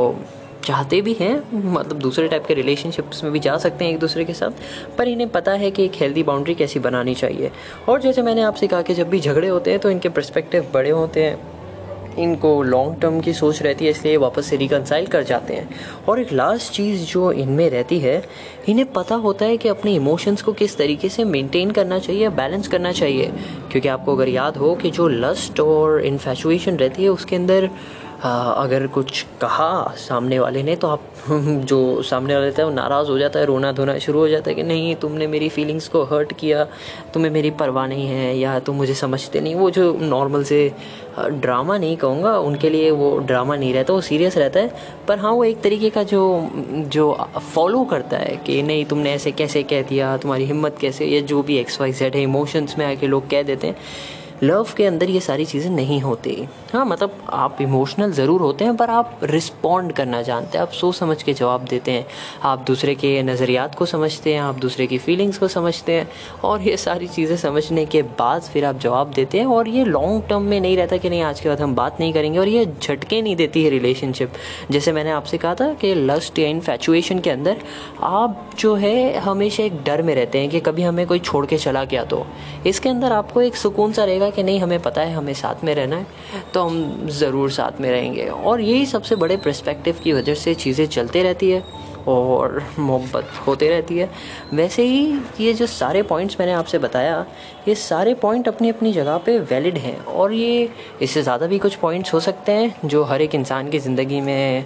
चाहते 0.66 1.02
भी 1.02 1.14
हैं 1.14 1.34
मतलब 1.54 1.98
दूसरे 2.00 2.28
टाइप 2.28 2.46
के 2.46 2.54
रिलेशनशिप्स 2.54 3.24
में 3.24 3.32
भी 3.34 3.40
जा 3.40 3.58
सकते 3.58 3.86
हैं 3.86 3.92
एक 3.92 4.00
दूसरे 4.00 4.26
के 4.26 4.34
साथ, 4.34 4.52
पर 4.98 5.08
इन्हें 5.08 5.30
पता 5.30 5.52
है 5.54 5.72
कि 5.72 5.86
एक 5.86 5.96
हेल्दी 5.96 6.24
बाउंड्री 6.24 6.56
कैसी 6.56 6.80
बनानी 6.80 7.14
चाहिए। 7.16 7.52
और 7.90 8.02
जैसे 8.02 8.22
मैंने 8.22 8.42
आपसे 8.42 8.68
कहा 8.68 8.82
कि 8.82 8.94
जब 8.94 9.10
भी 9.10 9.20
झगड़े 9.20 9.48
होते 9.48 9.72
हैं 9.72 9.80
तो 9.80 9.90
इनके 9.90 10.10
परस्पेक्टिव 10.10 10.72
बड़े 10.74 10.90
होते 10.90 11.24
हैं। 11.24 11.55
इनको 12.20 12.64
लॉन्ग 12.64 13.02
टर्म 13.02 13.20
की 13.20 13.34
सोच 13.34 13.62
रहती 13.62 13.86
है, 13.86 13.92
इसलिए 13.92 14.18
वापस 14.18 14.46
से 14.46 14.56
रिकनसाइल 14.56 15.08
कर 15.08 15.24
जाते 15.24 15.54
हैं। 15.54 15.70
और 16.10 16.22
एक 16.22 16.34
लास्ट 16.34 16.74
चीज़ 16.74 17.06
जो 17.06 17.32
इनमें 17.32 17.70
रहती 17.70 18.00
है, 18.00 18.24
इन्हें 18.68 18.92
पता 18.92 19.16
होता 19.16 19.46
है 19.46 19.58
कि 19.58 19.70
अपने 19.70 19.94
इमोशंस 19.94 20.42
को 20.42 20.54
किस 20.54 20.78
तरीके 20.78 21.10
से 21.10 21.24
मेंटेन 21.24 21.72
करना 21.72 22.00
चाहिए 22.00 22.30
बैलेंस 22.30 22.68
करना 22.68 22.92
चाहिए। 22.92 23.32
क्योंकि 23.72 23.88
आपको 23.88 24.16
अगर 24.16 24.28
याद 24.28 24.58
हो 24.58 24.76
कि 24.76 24.92
जो 24.92 25.08
लस्ट 25.08 25.60
और 25.60 26.02
इन्फेचुएशन 26.02 26.78
रहती 26.78 27.04
है, 27.04 27.10
उसके 27.10 27.36
अंदर 27.36 27.70
अगर 28.30 28.88
कुछ 28.88 29.22
कहा 29.42 29.94
सामने 29.98 30.40
वाले 30.40 30.64
ने 30.64 30.76
तो 30.76 30.88
आप 30.88 31.02
जो 31.66 32.02
सामने 32.02 32.36
वाले 32.36 32.52
थे, 32.52 32.64
वो 32.64 32.70
नाराज़ 32.70 33.08
हो 33.08 33.18
जाता 33.18 33.40
है, 33.40 33.46
रोना 33.46 33.72
धोना 33.72 33.98
शुरू 33.98 34.20
हो 34.20 34.28
जाता 34.28 34.50
है 34.50 34.56
कि 34.56 34.64
नहीं, 34.64 34.96
तुमने 34.96 35.28
मेरी 35.28 35.50
फीलिंग्स 35.50 35.88
को 35.88 36.04
हर्ट 36.04 36.34
किया, 36.34 36.64
तुम्हें 37.14 37.32
मेरी 37.32 37.52
परवाह 37.52 37.88
नहीं 37.88 38.08
है, 38.08 38.38
या 38.38 38.60
तुम 38.60 38.76
मुझे 38.76 38.94
समझते 38.94 39.42
नहीं। 39.42 39.56
वो 39.56 39.70
जो 39.70 39.98
नॉर्मल 40.02 40.44
से 40.44 40.72
ड्रामा 41.20 41.78
नहीं 41.78 41.98
कहूँगा, 41.98 42.38
उनके 42.40 42.70
लिए 42.70 42.92
वो 42.92 43.18
ड्रामा 43.18 43.56
नहीं 43.56 43.74
रहता, 43.74 43.94
वो 43.94 44.02
सीरियस 44.02 44.38
रहता 44.38 44.60
है। 44.60 44.72
पर 45.08 45.20
हाँ 45.20 45.32
वो 45.32 45.44
एक 45.44 45.62
तरीके 45.62 45.90
का 45.90 46.04
जो 46.04 46.50
जो 46.74 47.30
फॉलो 47.56 47.84
करता 47.84 48.18
है 48.18 48.36
कि 48.38 48.62
नहीं, 48.64 48.86
तुमने 48.86 49.14
ऐसे 49.14 49.32
कैसे 49.32 49.64
कह 49.64 49.82
दिया, 49.82 50.18
तुम्हारी 50.18 50.46
हिम्मत 50.46 50.78
कैसे, 50.82 51.06
या 51.06 51.22
जो 51.22 51.44
भी 51.44 51.58
एक्स 51.58 51.82
वाई 51.82 51.94
सेट 51.94 52.16
है 52.16 52.22
इमोशंस 52.22 52.76
में 52.78 52.86
आके 52.86 53.08
लोग 53.08 53.30
कह 53.30 53.44
देते 53.44 53.68
हैं। 53.68 53.76
लव 54.44 54.68
के 54.78 54.86
अंदर 54.86 55.10
ये 55.10 55.20
सारी 55.20 55.46
चीज़ें 55.46 55.70
नहीं 55.72 56.00
होती। 56.02 56.48
हाँ 56.74 56.86
मतलब 56.86 57.18
आप 57.30 57.58
इमोशनल 57.62 58.12
ज़रूर 58.12 58.42
होते 58.42 58.66
हैं, 58.66 58.76
पर 58.76 58.90
आप 58.90 59.20
रिस्पॉन्ड 59.24 59.92
करना 59.92 60.22
जानते 60.22 60.58
हैं, 60.58 60.66
आप 60.66 60.72
सोच 60.72 60.96
समझ 60.96 61.22
के 61.24 61.34
जवाब 61.34 61.66
देते 61.66 61.92
हैं। 61.92 62.06
आप 62.44 62.64
दूसरे 62.68 62.96
के 62.96 63.22
नज़रियात 63.24 63.76
को 63.76 63.86
समझते 63.86 64.34
हैं, 64.34 64.42
आप 64.42 64.56
दूसरे 64.56 64.88
की 64.88 64.98
फीलिंग्स 64.98 65.38
को 65.38 65.48
समझते 65.48 65.94
हैं, 65.94 66.08
और 66.44 66.62
ये 66.62 66.76
सारी 66.78 67.08
चीज़ें 67.08 67.36
समझने 67.38 67.86
के 67.86 68.02
बाद 68.02 68.42
फिर 68.44 68.66
आप 68.66 68.80
जवाब 68.80 69.12
देते 69.12 69.40
हैं, 69.40 69.46
और 69.46 69.68
ये 69.68 69.84
लॉन्ग 69.86 70.24
टर्म 70.30 70.42
में 70.42 70.60
नहीं 70.60 70.78
रहता 70.78 70.98
कि 70.98 71.10
नहीं, 71.10 71.22
आज 71.22 71.40
के 71.40 71.50
बाद 71.50 71.62
हम 71.62 71.76
बात 71.76 72.00
नहीं 72.00 72.14
करेंगे, 72.14 72.40
और 72.40 72.48
ये 72.48 72.66
झटके 72.82 73.22
नहीं 73.22 73.36
देती 73.36 73.64
है 73.64 73.70
रिलेशनशिप 73.70 74.34
जैसे 74.72 74.92
मैंने 74.92 75.12
आपसे 75.12 75.38
कहा 75.38 75.56
था 75.56 75.74
कि 75.74 75.94
लस्ट 75.96 76.40
या 76.40 76.48
इनफैचुएशन 76.48 77.20
के 77.20 77.30
अंदर 77.30 77.58
आप 78.04 78.50
जो 78.60 78.76
है, 78.76 79.18
हमेशा 79.20 79.64
एक 79.64 79.82
डर 79.84 80.02
में 80.02 80.14
रहते 80.16 80.40
हैं 80.40 80.50
कि 80.50 80.60
कभी 80.60 80.84
हमें 80.84 81.06
कोई 81.08 81.20
छोड़ 81.20 81.46
के 81.46 81.58
चला 81.58 81.84
गया 81.84 82.04
तो। 82.04 82.26
इसके 82.68 82.90
अंदर 82.90 83.12
आपको 83.12 83.42
एक 83.42 83.56
सुकून 83.56 83.92
सा 83.94 84.04
रहेगा 84.04 84.25
कि 84.30 84.44
नहीं, 84.44 84.60
हमें 84.60 84.82
पता 84.82 85.02
है, 85.02 85.14
हमें 85.14 85.34
साथ 85.34 85.64
में 85.64 85.74
रहना 85.76 85.96
है 85.96 86.06
तो 86.54 86.64
हम 86.64 87.08
ज़रूर 87.12 87.52
साथ 87.52 87.82
में 87.82 87.90
रहेंगे। 87.92 88.26
और 88.26 88.62
यही 88.62 88.86
सबसे 88.86 89.16
बड़े 89.16 89.38
प्रस्पेक्टिव 89.38 90.00
की 90.04 90.14
वजह 90.14 90.36
से 90.36 90.54
चीज़ें 90.56 90.86
चलते 90.88 91.24
रहती 91.24 91.50
है 91.52 91.64
और 92.08 92.62
मोहब्बत 92.80 93.30
होते 93.48 93.70
रहती 93.70 93.98
है। 93.98 94.10
वैसे 94.54 94.84
ही 94.84 95.20
ये 95.40 95.54
जो 95.54 95.66
सारे 95.68 96.02
पॉइंट्स 96.04 96.38
मैंने 96.40 96.54
आपसे 96.54 96.78
बताया, 96.80 97.26
ये 97.68 97.76
सारे 97.76 98.14
पॉइंट 98.16 98.48
अपनी 98.48 98.70
अपनी 98.70 98.92
जगह 98.94 99.18
पे 99.18 99.38
वैलिड 99.42 99.78
हैं। 99.78 99.98
और 99.98 100.34
ये, 100.34 100.70
इससे 101.02 101.22
ज़्यादा 101.22 101.48
भी 101.48 101.60
कुछ 101.60 101.76
पॉइंट्स 101.76 102.14
हो 102.14 102.20
सकते 102.20 102.52
हैं 102.52 102.76
जो 102.86 103.04
हर 103.04 103.22
एक 103.22 103.36
इंसान 103.36 103.70
की 103.70 103.80
ज़िंदगी 103.80 104.22
में 104.22 104.66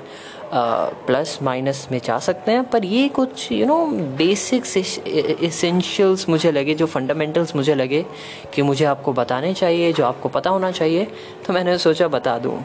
प्लस 0.53 1.37
माइनस 1.43 1.87
में 1.91 1.99
जा 2.05 2.17
सकते 2.19 2.51
हैं, 2.51 2.63
पर 2.63 2.85
ये 2.85 3.07
कुछ 3.09 3.51
यू 3.51 3.65
नो 3.65 3.85
बेसिक्स 4.17 4.77
इसेंशियल्स 4.77 6.27
मुझे 6.29 6.51
लगे, 6.51 6.75
जो 6.75 6.85
फंडामेंटल्स 6.87 7.55
मुझे 7.55 7.75
लगे 7.75 8.05
कि 8.53 8.61
मुझे 8.61 8.85
आपको 8.85 9.13
बताने 9.13 9.53
चाहिए, 9.53 9.93
जो 9.93 10.05
आपको 10.05 10.29
पता 10.29 10.49
होना 10.49 10.71
चाहिए 10.71 11.07
तो 11.47 11.53
मैंने 11.53 11.77
सोचा 11.77 12.07
बता 12.09 12.37
दूँ। 12.39 12.57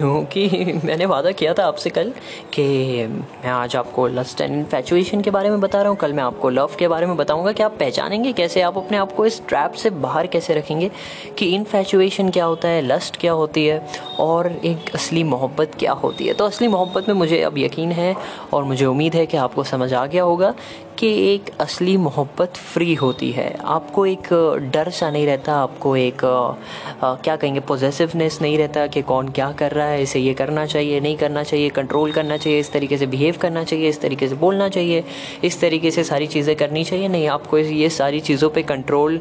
क्योंकि 0.00 0.48
मैंने 0.84 1.06
वादा 1.06 1.30
किया 1.32 1.52
था 1.54 1.64
आपसे 1.66 1.90
कल 1.90 2.10
कि 2.54 2.62
मैं 3.06 3.48
आज 3.48 3.76
आपको 3.76 4.06
लस्ट 4.08 4.40
एंड 4.40 4.52
इन्फेचुएशन 4.54 5.20
के 5.20 5.30
बारे 5.30 5.50
में 5.50 5.60
बता 5.60 5.80
रहा 5.80 5.88
हूँ। 5.88 5.96
कल 5.96 6.12
मैं 6.12 6.22
आपको 6.22 6.50
लव 6.50 6.76
के 6.78 6.88
बारे 6.88 7.06
में 7.06 7.16
बताऊँगा 7.16 7.52
कि 7.52 7.62
आप 7.62 7.76
पहचानेंगे 7.80 8.32
कैसे 8.32 8.60
आप 8.60 8.76
अपने 8.78 8.96
आप 8.96 9.12
को 9.12 9.26
इस 9.26 9.40
ट्रैप 9.48 9.72
से 9.72 9.90
बाहर 9.90 10.26
कैसे 10.26 10.54
रखेंगे 10.54 10.90
कि 11.38 11.46
इन्फेचुएशन 11.54 12.30
क्या 12.30 12.44
होता 12.44 12.68
है 12.68 12.82
लस्ट 12.82 13.20
क्या 13.20 13.32
होती 13.32 13.66
है 13.66 13.86
और 14.20 14.52
एक 14.64 14.94
असली 14.94 15.22
मोहब्बत 15.24 15.74
क्या 15.78 15.92
होती 15.92 16.26
है। 16.26 16.34
तो 16.34 16.44
असली 16.44 16.68
मोहब्बत 16.68 17.08
में 17.08 17.14
मुझे 17.14 17.40
अब 17.42 17.58
यकीन 17.58 17.92
है 17.92 18.14
और 18.52 18.64
मुझे 18.64 18.86
उम्मीद 18.86 19.14
है 19.14 19.26
कि 19.26 19.36
आपको 19.36 19.64
समझ 19.64 19.92
आ 19.94 20.06
गया 20.06 20.22
होगा 20.22 20.54
कि 20.98 21.08
एक 21.34 21.50
असली 21.60 21.96
मोहब्बत 21.96 22.56
फ्री 22.56 22.94
होती 22.94 23.30
है। 23.32 23.48
आपको 23.64 24.06
एक 24.06 24.28
डर 24.74 24.90
सा 24.90 25.10
नहीं 25.10 25.26
रहता 25.26 25.54
आपको 25.54 25.96
एक 25.96 26.24
आ, 26.24 27.14
क्या 27.14 27.36
कहेंगे 27.36 27.60
पॉजिटिवनेस 27.60 28.38
नहीं 28.42 28.56
रहता 28.58 28.86
कि 28.86 29.02
कौन 29.02 29.28
क्या 29.28 29.50
कर 29.52 29.70
रहा 29.70 29.85
है। 29.85 29.85
इसे 29.94 30.20
ये 30.20 30.34
करना 30.34 30.66
चाहिए 30.66 31.00
नहीं 31.00 31.16
करना 31.16 31.42
चाहिए 31.42 31.68
कंट्रोल 31.68 32.12
करना 32.12 32.36
चाहिए 32.36 32.60
इस 32.60 32.72
तरीके 32.72 32.98
से 32.98 33.06
बिहेव 33.06 33.36
करना 33.40 33.64
चाहिए 33.64 33.88
इस 33.88 34.00
तरीके 34.00 34.28
से 34.28 34.34
बोलना 34.34 34.68
चाहिए 34.68 35.04
इस 35.44 35.60
तरीके 35.60 35.90
से 35.90 36.04
सारी 36.04 36.26
चीज़ें 36.26 36.56
करनी 36.56 36.84
चाहिए। 36.84 37.08
नहीं 37.08 37.28
आपको 37.28 37.58
ये 37.58 37.90
सारी 37.90 38.20
चीज़ों 38.20 38.50
पर 38.50 38.62
कंट्रोल 38.62 39.20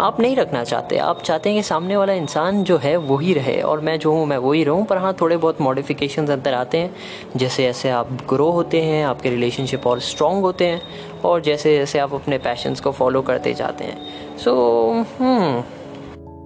आप 0.00 0.20
नहीं 0.20 0.36
रखना 0.36 0.62
चाहते। 0.64 0.96
आप 0.96 1.22
चाहते 1.22 1.50
हैं 1.50 1.58
कि 1.58 1.62
सामने 1.62 1.96
वाला 1.96 2.12
इंसान 2.12 2.62
जो 2.64 2.76
है 2.76 2.96
वही 2.96 3.32
रहे 3.34 3.60
और 3.60 3.80
मैं 3.80 3.98
जो 3.98 4.12
हूँ 4.12 4.26
मैं 4.26 4.36
वही 4.36 4.64
रहूँ 4.64 4.84
पर 4.84 4.96
हाँ 4.96 5.16
थोड़े 5.20 5.36
बहुत 5.36 5.60
मॉडिफिकेशन 5.60 6.26
अंदर 6.26 6.54
आते 6.54 6.78
हैं। 6.78 6.94
जैसे 7.36 7.62
जैसे 7.62 7.90
आप 7.90 8.12
ग्रो 8.28 8.50
होते 8.50 8.82
हैं 8.82 9.04
आपके 9.04 9.30
रिलेशनशिप 9.30 9.86
और 9.86 10.00
स्ट्रॉन्ग 10.00 10.42
होते 10.42 10.66
हैं 10.66 10.82
और 11.24 11.40
जैसे 11.40 11.76
जैसे 11.78 11.98
आप 11.98 12.14
अपने 12.14 12.38
पैशंस 12.38 12.80
को 12.80 12.92
फॉलो 12.92 13.22
करते 13.22 13.54
जाते 13.54 13.84
हैं। 13.84 14.36
सो 14.38 14.50
so, 14.50 15.20
hmm, 15.20 15.77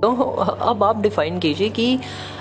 तो 0.02 0.08
अब 0.10 0.82
आप 0.84 1.00
डिफ़ाइन 1.02 1.38
कीजिए 1.38 1.68
कि 1.68 1.98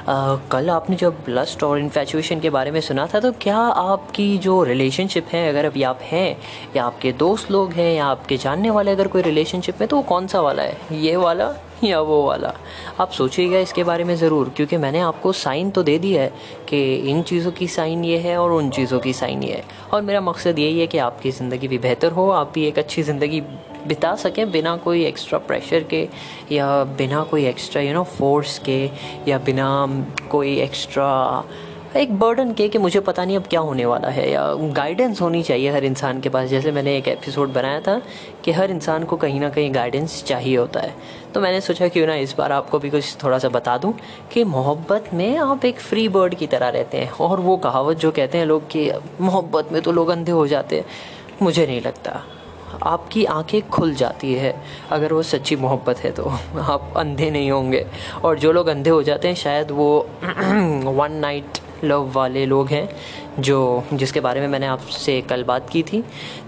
आ, 0.07 0.35
कल 0.51 0.69
आपने 0.69 0.95
जब 0.95 1.17
लस्ट 1.29 1.63
और 1.63 1.79
इन्फेचुएशन 1.79 2.39
के 2.39 2.49
बारे 2.49 2.71
में 2.71 2.79
सुना 2.81 3.05
था 3.13 3.19
तो 3.19 3.31
क्या 3.41 3.57
आपकी 3.57 4.37
जो 4.37 4.63
रिलेशनशिप 4.63 5.27
है 5.33 5.47
अगर 5.49 5.65
अभी 5.65 5.83
आप 5.83 5.99
हैं 6.03 6.37
या 6.75 6.83
आपके 6.83 7.11
दोस्त 7.19 7.51
लोग 7.51 7.73
हैं 7.73 7.93
या 7.95 8.05
आपके 8.05 8.37
जानने 8.37 8.69
वाले 8.69 8.91
अगर 8.91 9.07
कोई 9.07 9.21
रिलेशनशिप 9.21 9.81
में 9.81 9.87
तो 9.89 9.95
वो 9.95 10.01
कौन 10.03 10.27
सा 10.27 10.41
वाला 10.41 10.63
है? 10.63 10.77
ये 10.93 11.15
वाला 11.15 11.53
या 11.83 11.99
वो 12.01 12.21
वाला? 12.25 12.53
आप 12.99 13.11
सोचिएगा 13.11 13.59
इसके 13.59 13.83
बारे 13.83 14.03
में 14.03 14.15
ज़रूर 14.15 14.49
क्योंकि 14.49 14.77
मैंने 14.77 14.99
आपको 14.99 15.31
साइन 15.33 15.69
तो 15.71 15.83
दे 15.83 15.97
दिया 15.99 16.21
है 16.21 16.33
कि 16.69 16.95
इन 17.09 17.21
चीज़ों 17.21 17.51
की 17.51 17.67
साइन 17.67 18.03
ये 18.05 18.17
है 18.19 18.37
और 18.37 18.51
उन 18.51 18.69
चीज़ों 18.69 18.99
की 18.99 19.13
साइन 19.13 19.43
ये 19.43 19.53
है। 19.53 19.63
और 19.93 20.01
मेरा 20.01 20.21
मकसद 20.21 20.59
यही 20.59 20.79
है 20.79 20.87
कि 20.87 20.97
आपकी 20.97 21.31
ज़िंदगी 21.31 21.67
भी 21.67 21.77
बेहतर 21.77 22.11
हो 22.11 22.29
आप 22.31 22.51
भी 22.53 22.65
एक 22.65 22.79
अच्छी 22.79 23.03
ज़िंदगी 23.03 23.41
बिता 23.87 24.15
सकें 24.15 24.51
बिना 24.51 24.75
कोई 24.77 25.05
एक्स्ट्रा 25.05 25.39
प्रेशर 25.39 25.83
के 25.83 26.07
या 26.51 26.83
बिना 26.97 27.23
कोई 27.23 27.45
एक्स्ट्रा 27.45 27.81
यू 27.81 27.93
नो 27.93 28.03
फोर्स 28.03 28.57
के 28.59 28.79
या 29.27 29.37
बिना 29.39 29.67
कोई 30.31 30.59
एक्स्ट्रा 30.61 31.11
एक 31.97 32.13
बर्डन 32.19 32.53
के 32.53 32.67
कि 32.69 32.77
मुझे 32.77 32.99
पता 32.99 33.23
नहीं 33.25 33.37
अब 33.37 33.47
क्या 33.49 33.59
होने 33.59 33.85
वाला 33.85 34.09
है 34.09 34.29
या 34.31 34.43
गाइडेंस 34.75 35.21
होनी 35.21 35.41
चाहिए 35.43 35.71
हर 35.71 35.85
इंसान 35.85 36.21
के 36.21 36.29
पास। 36.29 36.47
जैसे 36.49 36.71
मैंने 36.71 36.95
एक 36.97 37.07
एपिसोड 37.07 37.53
बनाया 37.53 37.81
था 37.81 38.01
कि 38.45 38.51
हर 38.51 38.71
इंसान 38.71 39.03
को 39.03 39.17
कहीं 39.17 39.39
ना 39.39 39.49
कहीं 39.49 39.73
गाइडेंस 39.75 40.23
चाहिए 40.23 40.55
होता 40.57 40.79
है। 40.79 40.95
तो 41.33 41.41
मैंने 41.41 41.61
सोचा 41.61 41.87
क्यों 41.87 42.07
ना 42.07 42.15
इस 42.15 42.35
बार 42.37 42.51
आपको 42.51 42.79
भी 42.79 42.89
कुछ 42.89 43.15
थोड़ा 43.23 43.39
सा 43.39 43.49
बता 43.49 43.77
दूँ 43.77 43.93
कि 44.33 44.43
मोहब्बत 44.43 45.09
में 45.13 45.37
आप 45.37 45.65
एक 45.65 45.79
फ्री 45.79 46.07
बर्ड 46.09 46.35
की 46.35 46.47
तरह 46.47 46.69
रहते 46.69 46.97
हैं 46.97 47.11
और 47.11 47.39
वो 47.39 47.57
कहावत 47.57 47.97
जो 47.97 48.11
कहते 48.11 48.37
हैं 48.37 48.45
लोग 48.45 48.69
कि 48.69 48.91
मोहब्बत 49.21 49.71
में 49.71 49.81
तो 49.81 49.91
लोग 49.91 50.09
अंधे 50.09 50.31
हो 50.31 50.47
जाते 50.47 50.75
हैं, 50.75 50.85
मुझे 51.41 51.65
नहीं 51.67 51.81
लगता। 51.81 52.21
आपकी 52.83 53.25
आँखें 53.25 53.69
खुल 53.69 53.93
जाती 53.93 54.33
है। 54.33 54.61
अगर 54.91 55.13
वो 55.13 55.23
सच्ची 55.23 55.55
मोहब्बत 55.55 55.97
है 55.97 56.11
तो 56.11 56.23
आप 56.59 56.93
अंधे 56.97 57.31
नहीं 57.31 57.51
होंगे। 57.51 57.85
और 58.23 58.39
जो 58.39 58.51
लोग 58.51 58.67
अंधे 58.67 58.89
हो 58.89 59.03
जाते 59.03 59.27
हैं, 59.27 59.35
शायद 59.35 59.71
वो 59.71 60.07
वन 60.91 61.11
नाइट 61.11 61.57
लव 61.83 62.11
वाले 62.11 62.45
लोग 62.45 62.67
हैं, 62.67 62.89
जो, 63.39 63.83
जिसके 63.93 64.19
बारे 64.19 64.41
में 64.41 64.47
मैंने 64.47 64.65
आपसे 64.65 65.21
कल 65.21 65.43
बात 65.43 65.69
की 65.69 65.83
थी। 65.83 66.03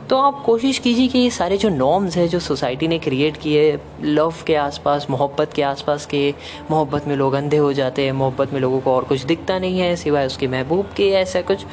तो 0.09 0.17
आप 0.17 0.43
कोशिश 0.45 0.77
कीजिए 0.77 1.07
कि 1.07 1.19
ये 1.19 1.29
सारे 1.29 1.57
जो 1.57 1.69
नॉर्म्स 1.69 2.17
हैं, 2.17 2.27
जो 2.27 2.39
सोसाइटी 2.39 2.87
ने 2.87 2.99
क्रिएट 2.99 3.37
किए 3.37 3.79
लव 4.01 4.33
के 4.47 4.55
आसपास, 4.55 5.07
मोहब्बत 5.09 5.53
के 5.53 5.61
आसपास 5.61 6.05
के, 6.05 6.33
मोहब्बत 6.71 7.07
में 7.07 7.15
लोग 7.15 7.33
अंधे 7.33 7.57
हो 7.57 7.73
जाते 7.73 8.05
हैं, 8.05 8.11
मोहब्बत 8.11 8.53
में 8.53 8.59
लोगों 8.61 8.79
को 8.79 8.91
और 8.91 9.03
कुछ 9.03 9.23
दिखता 9.23 9.59
नहीं 9.59 9.79
है, 9.79 9.95
सिवाय 9.95 10.25
उसके 10.25 10.47
महबूब 10.47 10.89
के, 10.97 11.09
ऐसा 11.09 11.41
कुछ। 11.41 11.65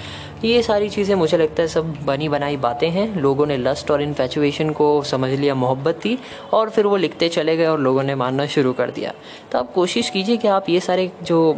ये 0.45 0.63
सारी 0.63 0.89
चीज़ें 0.89 1.15
मुझे 1.15 1.37
लगता 1.37 1.63
है 1.63 1.69
सब 1.69 1.95
बनी 2.05 2.29
बनाई 2.29 2.57
बातें 2.57 2.91
हैं। 2.91 3.17
लोगों 3.17 3.47
ने 3.47 3.57
लस्ट 3.57 3.91
और 3.91 4.03
इन्फेचुएशन 4.03 4.71
को 4.71 5.03
समझ 5.03 5.31
लिया, 5.31 5.55
मोहब्बत 5.55 5.95
थी, 5.95 6.19
और 6.53 6.71
फिर 6.71 6.87
वो 6.87 6.97
लिखते 6.97 7.29
चले 7.29 7.57
गए 7.57 7.67
और 7.67 7.81
लोगों 7.81 8.03
ने 8.03 8.15
मानना 8.15 8.47
शुरू 8.47 8.73
कर 8.73 8.91
दिया। 8.91 9.13
तो 9.53 9.59
आप 9.59 9.73
कोशिश 9.73 10.11
कीजिए 10.11 10.37
कि 10.37 10.49
आप 10.49 10.69
ये 10.69 10.81
सारे 10.81 11.11
जो 11.23 11.57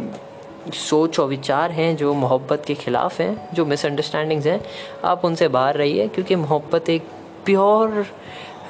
सोच 0.73 1.19
और 1.19 1.27
विचार 1.27 1.71
हैं, 1.71 1.95
जो 1.95 2.13
मोहब्बत 2.13 2.63
के 2.67 2.73
ख़िलाफ़ 2.73 3.21
हैं, 3.21 3.49
जो 3.53 3.65
मिसअंडरस्टैंडिंग्स 3.65 4.45
हैं, 4.45 4.61
आप 5.05 5.25
उनसे 5.25 5.47
बाहर 5.47 5.75
रहिए, 5.75 6.07
क्योंकि 6.07 6.35
मोहब्बत 6.35 6.89
एक 6.89 7.01
प्योर 7.45 8.05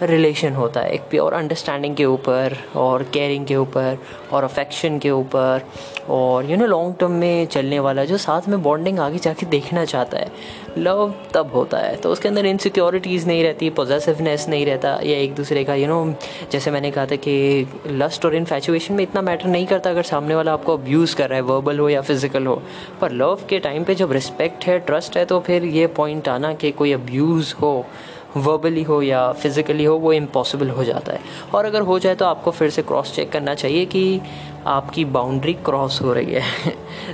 रिलेशन 0.07 0.53
होता 0.53 0.81
है 0.81 0.91
एक 0.91 1.01
प्योर 1.01 1.33
अंडरस्टैंडिंग 1.33 1.95
के 1.95 2.05
ऊपर 2.05 2.55
और 2.75 3.03
केयरिंग 3.03 3.45
के 3.45 3.55
ऊपर 3.55 3.97
और 4.31 4.43
अफेक्शन 4.43 4.99
के 4.99 5.09
ऊपर 5.11 5.65
और 6.09 6.49
यू 6.51 6.57
नो 6.57 6.65
लॉन्ग 6.65 6.95
टर्म 6.99 7.11
में 7.11 7.45
चलने 7.45 7.79
वाला 7.79 8.05
जो 8.05 8.17
साथ 8.17 8.47
में 8.49 8.61
बॉन्डिंग 8.63 8.99
आगे 8.99 9.17
जाके 9.17 9.45
देखना 9.45 9.85
चाहता 9.85 10.17
है। 10.17 10.31
लव 10.77 11.13
तब 11.33 11.51
होता 11.53 11.77
है 11.77 11.95
तो 11.95 12.09
उसके 12.09 12.27
अंदर 12.27 12.45
इनसिक्योरिटीज़ 12.45 13.27
नहीं 13.27 13.43
रहती 13.43 13.69
पॉजिटिवनेस 13.69 14.47
नहीं 14.49 14.65
रहता 14.65 14.89
या 15.03 15.17
एक 15.17 15.35
दूसरे 15.35 15.63
का 15.63 15.75
यू 15.75 15.85
you 15.85 15.93
नो 15.93 16.03
know, 16.05 16.51
जैसे 16.51 16.71
मैंने 16.71 16.91
कहा 16.91 17.05
था 17.05 17.15
कि 17.15 17.67
लस्ट 17.87 18.25
और 18.25 18.35
इन्फेचुएशन 18.35 18.93
में 18.93 19.03
इतना 19.03 19.21
मैटर 19.21 19.47
नहीं 19.47 19.65
करता 19.67 19.89
अगर 19.89 20.03
सामने 20.03 20.35
वाला 20.35 20.53
आपको 20.53 20.77
अब्यूज़ 20.77 21.15
कर 21.15 21.29
रहा 21.29 21.35
है 21.35 21.43
वर्बल 21.43 21.79
हो 21.79 21.89
या 21.89 22.01
फ़िज़िकल 22.01 22.45
हो। 22.45 22.61
पर 23.01 23.11
लव 23.11 23.39
के 23.49 23.59
टाइम 23.59 23.83
पे 23.83 23.95
जब 23.95 24.11
रिस्पेक्ट 24.11 24.65
है 24.65 24.79
ट्रस्ट 24.79 25.17
है 25.17 25.25
तो 25.25 25.39
फिर 25.39 25.65
ये 25.65 25.87
पॉइंट 25.87 26.27
आना 26.29 26.53
कि 26.53 26.71
कोई 26.71 26.91
अब्यूज़ 26.93 27.53
हो 27.61 27.85
वर्बली 28.37 28.83
हो 28.83 29.01
या 29.01 29.31
फिज़िकली 29.31 29.83
हो, 29.85 29.97
वो 29.97 30.13
इम्पॉसिबल 30.13 30.69
हो 30.69 30.83
जाता 30.83 31.13
है। 31.13 31.19
और 31.55 31.65
अगर 31.65 31.81
हो 31.81 31.97
जाए 31.99 32.15
तो 32.15 32.25
आपको 32.25 32.51
फिर 32.51 32.69
से 32.69 32.81
क्रॉस 32.81 33.15
चेक 33.15 33.31
करना 33.31 33.53
चाहिए 33.55 33.85
कि 33.85 34.19
आपकी 34.67 35.05
बाउंड्री 35.07 35.53
क्रॉस 35.65 36.01
हो 36.01 36.13
रही 36.13 36.33
है। 36.33 36.73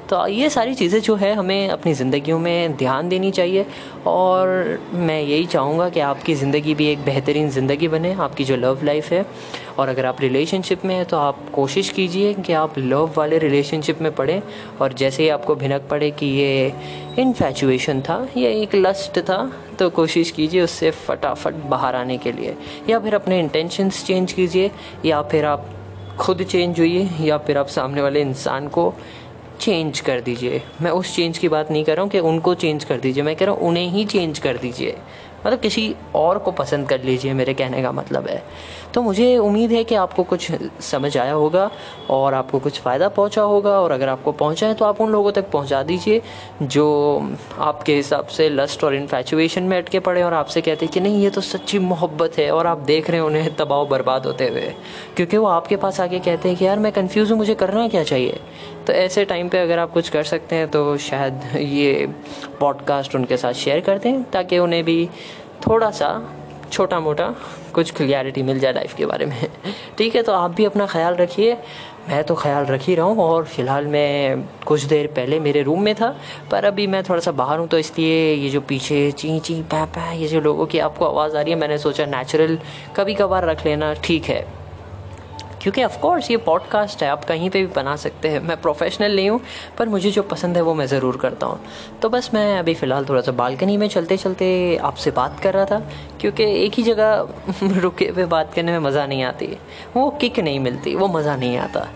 तो 0.09 0.25
ये 0.27 0.49
सारी 0.49 0.73
चीज़ें 0.75 0.99
जो 1.01 1.15
है, 1.15 1.33
हमें 1.35 1.69
अपनी 1.69 1.93
ज़िंदगियों 1.93 2.39
में 2.39 2.75
ध्यान 2.77 3.09
देनी 3.09 3.31
चाहिए 3.31 3.65
और 4.07 4.79
मैं 4.93 5.21
यही 5.21 5.45
चाहूँगा 5.45 5.89
कि 5.89 5.99
आपकी 6.01 6.35
ज़िंदगी 6.35 6.73
भी 6.75 6.87
एक 6.87 7.03
बेहतरीन 7.05 7.49
ज़िंदगी 7.49 7.87
बने, 7.87 8.13
आपकी 8.13 8.43
जो 8.43 8.55
लव 8.55 8.83
लाइफ 8.83 9.11
है। 9.11 9.25
और 9.79 9.89
अगर 9.89 10.05
आप 10.05 10.21
रिलेशनशिप 10.21 10.83
में 10.85 10.93
हैं 10.95 11.05
तो 11.05 11.17
आप 11.17 11.39
कोशिश 11.53 11.89
कीजिए 11.89 12.33
कि 12.35 12.53
आप 12.53 12.77
लव 12.79 13.11
वाले 13.17 13.37
रिलेशनशिप 13.37 14.01
में 14.01 14.11
पढ़ें 14.15 14.41
और 14.81 14.93
जैसे 14.93 15.23
ही 15.23 15.29
आपको 15.29 15.55
भिनक 15.55 15.87
पड़े 15.89 16.11
कि 16.11 16.25
ये 16.27 16.73
इनफैचुएशन 17.19 18.01
था, 18.01 18.27
या 18.37 18.49
एक 18.51 18.75
लस्ट 18.75 19.19
था 19.19 19.51
तो 19.79 19.89
कोशिश 19.89 20.31
कीजिए 20.31 20.61
उससे 20.61 20.91
फटाफट 20.91 21.53
बाहर 21.69 21.95
आने 21.95 22.17
के 22.17 22.31
लिए। 22.31 22.55
या 22.89 22.99
फिर 22.99 23.15
अपने 23.15 23.39
इंटेंशंस 23.39 24.05
चेंज 24.05 24.31
कीजिए, 24.33 24.71
या 25.05 25.21
फिर 25.23 25.45
आप 25.45 25.69
खुद 26.19 26.43
चेंज 26.43 26.79
होइए 26.79 27.09
या 27.21 27.37
फिर 27.37 27.57
आप 27.57 27.67
सामने 27.67 28.01
वाले 28.01 28.21
इंसान 28.21 28.67
को 28.67 28.93
चेंज 29.59 29.99
कर 29.99 30.21
दीजिए। 30.21 30.61
मैं 30.81 30.91
उस 30.91 31.15
चेंज 31.15 31.37
की 31.37 31.49
बात 31.49 31.71
नहीं 31.71 31.83
कर 31.83 31.95
रहा 31.95 32.03
हूँ 32.03 32.11
कि 32.11 32.19
उनको 32.19 32.53
चेंज 32.55 32.83
कर 32.83 32.99
दीजिए। 32.99 33.23
मैं 33.23 33.35
कह 33.35 33.45
रहा 33.45 33.55
हूँ 33.55 33.67
उन्हें 33.67 33.87
ही 33.89 34.05
चेंज 34.05 34.39
कर 34.39 34.57
दीजिए। 34.57 34.95
मतलब 35.45 35.59
किसी 35.59 35.93
और 36.15 36.37
को 36.37 36.51
पसंद 36.51 36.87
कर 36.89 37.03
लीजिए, 37.03 37.33
मेरे 37.33 37.53
कहने 37.53 37.81
का 37.81 37.91
मतलब 37.91 38.27
है। 38.27 38.43
तो 38.93 39.01
मुझे 39.01 39.37
उम्मीद 39.37 39.71
है 39.71 39.83
कि 39.83 39.95
आपको 39.95 40.23
कुछ 40.23 40.51
समझ 40.81 41.17
आया 41.17 41.33
होगा 41.33 41.69
और 42.09 42.33
आपको 42.33 42.59
कुछ 42.59 42.79
फ़ायदा 42.81 43.09
पहुँचा 43.09 43.41
होगा 43.41 43.79
और 43.79 43.91
अगर 43.91 44.09
आपको 44.09 44.31
पहुँचा 44.31 44.67
है 44.67 44.73
तो 44.73 44.85
आप 44.85 45.01
उन 45.01 45.09
लोगों 45.09 45.31
तक 45.31 45.49
पहुँचा 45.51 45.81
दीजिए 45.83 46.21
जो 46.61 46.87
आपके 47.59 47.95
हिसाब 47.95 48.27
से 48.27 48.49
लस्ट 48.49 48.83
और 48.83 48.95
इन्फेचुएशन 48.95 49.63
में 49.63 49.77
अटके 49.77 49.99
पड़े 49.99 50.23
और 50.23 50.33
आपसे 50.33 50.61
कहते 50.61 50.85
हैं 50.85 50.93
कि 50.93 50.99
नहीं, 50.99 51.21
ये 51.23 51.29
तो 51.29 51.41
सच्ची 51.41 51.79
मोहब्बत 51.79 52.37
है 52.39 52.51
और 52.51 52.67
आप 52.67 52.77
देख 52.77 53.09
रहे 53.09 53.19
हैं 53.19 53.27
उन्हें 53.27 53.55
तबाव 53.55 53.87
बर्बाद 53.87 54.25
होते 54.25 54.47
हुए। 54.47 54.73
क्योंकि 55.15 55.37
वो 55.37 55.47
आपके 55.47 55.75
पास 55.75 55.99
आके 55.99 56.19
कहते 56.19 56.49
हैं 56.49 56.57
कि 56.57 56.65
यार, 56.65 56.79
मैं 56.79 56.91
कन्फ्यूज़ 56.91 57.29
हूँ, 57.29 57.37
मुझे 57.37 57.55
करना 57.55 57.87
क्या 57.87 58.03
चाहिए? 58.03 58.39
तो 58.87 58.93
ऐसे 58.93 59.25
टाइम 59.25 59.49
पर 59.49 59.57
अगर 59.57 59.79
आप 59.79 59.91
कुछ 59.91 60.09
कर 60.09 60.23
सकते 60.23 60.55
हैं 60.55 60.67
तो 60.67 60.97
शायद 60.97 61.41
ये 61.55 62.07
पॉडकास्ट 62.59 63.15
उनके 63.15 63.37
साथ 63.37 63.53
शेयर 63.53 63.79
कर 63.79 63.97
दें 63.97 64.23
ताकि 64.23 64.57
उन्हें 64.59 64.83
भी 64.83 65.09
थोड़ा 65.67 65.89
सा 65.91 66.09
छोटा 66.71 66.99
मोटा 66.99 67.33
कुछ 67.73 67.91
क्लियरिटी 67.91 68.41
मिल 68.43 68.59
जाए 68.59 68.73
लाइफ 68.73 68.93
के 68.95 69.05
बारे 69.05 69.25
में। 69.25 69.37
ठीक 69.97 70.15
है 70.15 70.21
तो 70.23 70.31
आप 70.33 70.51
भी 70.51 70.65
अपना 70.65 70.85
ख्याल 70.85 71.15
रखिए। 71.15 71.53
मैं 72.09 72.23
तो 72.23 72.35
ख्याल 72.35 72.65
रख 72.65 72.81
ही 72.81 72.95
रहा 72.95 73.05
हूँ 73.05 73.23
और 73.23 73.45
फ़िलहाल 73.45 73.87
मैं 73.87 74.43
कुछ 74.67 74.83
देर 74.83 75.07
पहले 75.15 75.39
मेरे 75.39 75.61
रूम 75.63 75.81
में 75.83 75.93
था, 75.95 76.15
पर 76.51 76.65
अभी 76.65 76.85
मैं 76.87 77.03
थोड़ा 77.03 77.19
सा 77.19 77.31
बाहर 77.31 77.59
हूँ 77.59 77.67
तो 77.67 77.77
इसलिए 77.79 78.33
ये 78.33 78.49
जो 78.49 78.61
पीछे 78.61 79.11
ची 79.11 79.39
ची 79.39 79.61
पै 79.63 79.83
पै 79.95 80.15
ये 80.17 80.27
जो 80.27 80.41
लोगों 80.41 80.65
की 80.65 80.79
आपको 80.79 81.05
आवाज़ 81.05 81.37
आ 81.37 81.41
रही 81.41 81.53
है, 81.53 81.59
मैंने 81.59 81.77
सोचा 81.77 82.05
नेचुरल 82.05 82.57
कभी 82.95 83.13
कभार 83.15 83.45
रख 83.45 83.65
लेना, 83.65 83.93
ठीक 84.03 84.25
है। 84.25 84.45
क्योंकि 85.61 85.83
ऑफ़ 85.83 85.97
कोर्स 85.99 86.29
ये 86.31 86.37
पॉडकास्ट 86.37 87.03
है 87.03 87.09
आप 87.09 87.23
कहीं 87.25 87.49
पे 87.49 87.61
भी 87.61 87.73
बना 87.75 87.95
सकते 87.95 88.29
हैं। 88.29 88.39
मैं 88.39 88.59
प्रोफेशनल 88.61 89.15
नहीं 89.15 89.29
हूँ 89.29 89.39
पर 89.77 89.89
मुझे 89.89 90.11
जो 90.11 90.23
पसंद 90.23 90.55
है 90.55 90.61
वो 90.61 90.73
मैं 90.73 90.85
ज़रूर 90.87 91.17
करता 91.17 91.47
हूँ। 91.47 91.59
तो 92.01 92.09
बस 92.09 92.29
मैं 92.33 92.57
अभी 92.59 92.73
फ़िलहाल 92.73 93.05
थोड़ा 93.05 93.21
सा 93.21 93.31
बालकनी 93.31 93.77
में 93.77 93.87
चलते 93.87 94.17
चलते 94.17 94.75
आपसे 94.83 95.11
बात 95.11 95.39
कर 95.39 95.53
रहा 95.53 95.65
था 95.65 95.79
क्योंकि 96.21 96.43
एक 96.65 96.73
ही 96.73 96.83
जगह 96.83 97.27
रुके 97.81 98.05
हुए 98.05 98.25
बात 98.27 98.53
करने 98.53 98.71
में 98.71 98.79
मज़ा 98.79 99.05
नहीं 99.05 99.23
आती। 99.23 99.47
वो 99.95 100.09
किक 100.21 100.39
नहीं 100.39 100.59
मिलती 100.59 100.95
वो 100.95 101.07
मज़ा 101.07 101.35
नहीं 101.35 101.57
आता। 101.57 101.87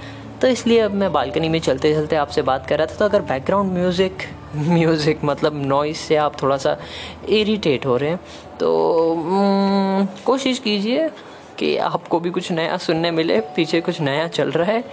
तो 0.41 0.47
इसलिए 0.47 0.79
अब 0.79 0.93
मैं 0.93 1.11
बालकनी 1.13 1.49
में 1.49 1.59
चलते 1.59 1.93
चलते 1.93 2.15
आपसे 2.15 2.41
बात 2.41 2.65
कर 2.67 2.77
रहा 2.77 2.87
था। 2.87 2.95
तो 2.95 3.05
अगर 3.05 3.21
बैकग्राउंड 3.23 3.71
म्यूज़िक 3.73 4.23
म्यूज़िक 4.55 5.19
मतलब 5.25 5.55
नॉइस 5.65 5.99
से 5.99 6.15
आप 6.15 6.41
थोड़ा 6.41 6.57
सा 6.57 6.75
इरिटेट 7.29 7.85
हो 7.85 7.95
रहे 7.97 8.09
हैं 8.09 8.19
तो 8.59 9.13
हम्म, 9.13 10.05
कोशिश 10.25 10.59
कीजिए 10.59 11.09
कि 11.59 11.75
आपको 11.77 12.19
भी 12.19 12.29
कुछ 12.29 12.51
नया 12.51 12.77
सुनने 12.77 13.11
मिले, 13.11 13.39
पीछे 13.55 13.81
कुछ 13.81 14.01
नया 14.01 14.27
चल 14.27 14.51
रहा 14.51 14.71
है, 14.71 14.83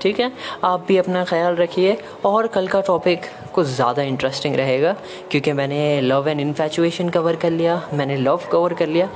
ठीक 0.00 0.20
है? 0.20 0.32
आप 0.64 0.84
भी 0.88 0.96
अपना 0.96 1.24
ख्याल 1.24 1.56
रखिए। 1.56 1.96
और 2.24 2.46
कल 2.46 2.68
का 2.68 2.80
टॉपिक 2.80 3.20
कुछ 3.54 3.66
ज़्यादा 3.66 4.02
इंटरेस्टिंग 4.02 4.54
रहेगा, 4.54 4.92
क्योंकि 5.30 5.52
मैंने 5.52 6.00
लव 6.00 6.28
एंड 6.28 6.40
इन्फेचुएशन 6.40 7.08
कवर 7.08 7.36
कर 7.36 7.50
लिया, 7.50 7.82
मैंने 7.94 8.16
लव 8.16 8.48
कवर 8.52 8.74
कर 8.74 8.86
लिया। 8.86 9.08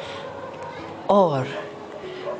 और 1.10 1.46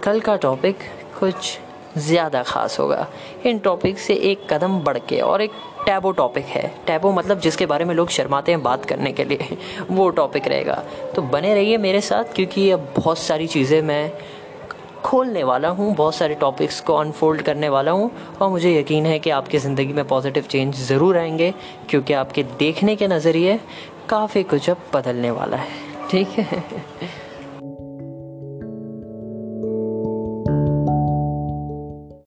कल 0.03 0.21
का 0.21 0.37
टॉपिक 0.37 0.79
कुछ 1.21 1.59
ज़्यादा 1.97 2.43
ख़ास 2.43 2.79
होगा। 2.81 3.07
इन 3.47 3.59
टॉपिक 3.59 3.99
से 3.99 4.15
एक 4.15 4.53
कदम 4.53 4.79
बढ़ 4.81 4.99
के, 4.99 5.21
और 5.21 5.43
एक 5.43 5.51
टैबो 5.87 6.11
टॉपिक 6.11 6.45
है। 6.45 6.75
टैबो 6.87 7.13
मतलब 7.13 7.41
जिसके 7.41 7.67
बारे 7.67 7.85
में 7.85 7.95
लोग 7.95 8.09
शर्माते 8.09 8.53
हैं 8.53 8.63
बात 8.63 8.85
करने 8.85 9.13
के 9.13 9.25
लिए, 9.25 9.57
वो 9.91 10.09
टॉपिक 10.11 10.49
रहेगा। 10.49 10.83
तो 11.15 11.23
बने 11.23 11.55
रहिए 11.55 11.77
मेरे 11.79 12.01
साथ, 12.01 12.25
क्योंकि 12.35 12.71
अब 12.71 12.93
बहुत 12.97 13.19
सारी 13.19 13.47
चीज़ें 13.47 13.83
मैं 13.83 14.11
खोलने 15.05 15.43
वाला 15.45 15.69
हूँ, 15.69 15.95
बहुत 15.95 16.15
सारे 16.15 16.35
टॉपिक्स 16.35 16.81
को 16.81 16.95
अनफोल्ड 16.95 17.43
करने 17.43 17.69
वाला 17.69 17.91
हूँ 17.93 18.11
और 18.41 18.49
मुझे 18.51 18.79
यकीन 18.79 19.07
है 19.07 19.19
कि 19.19 19.31
आपकी 19.31 19.59
ज़िंदगी 19.59 19.93
में 19.93 20.07
पॉजिटिव 20.09 20.45
चेंज 20.51 20.77
ज़रूर 20.79 21.17
आएँगे 21.19 21.53
क्योंकि 21.91 22.13
आपके 22.13 22.43
देखने 22.59 22.97
के 22.97 23.09
नज़रिए 23.09 23.59
काफ़ी 24.09 24.43
कुछ 24.43 24.71
अब 24.71 24.77
बदलने 24.95 25.31
वाला 25.31 25.57
है। 25.57 26.09
ठीक 26.11 26.29
है? 26.29 26.63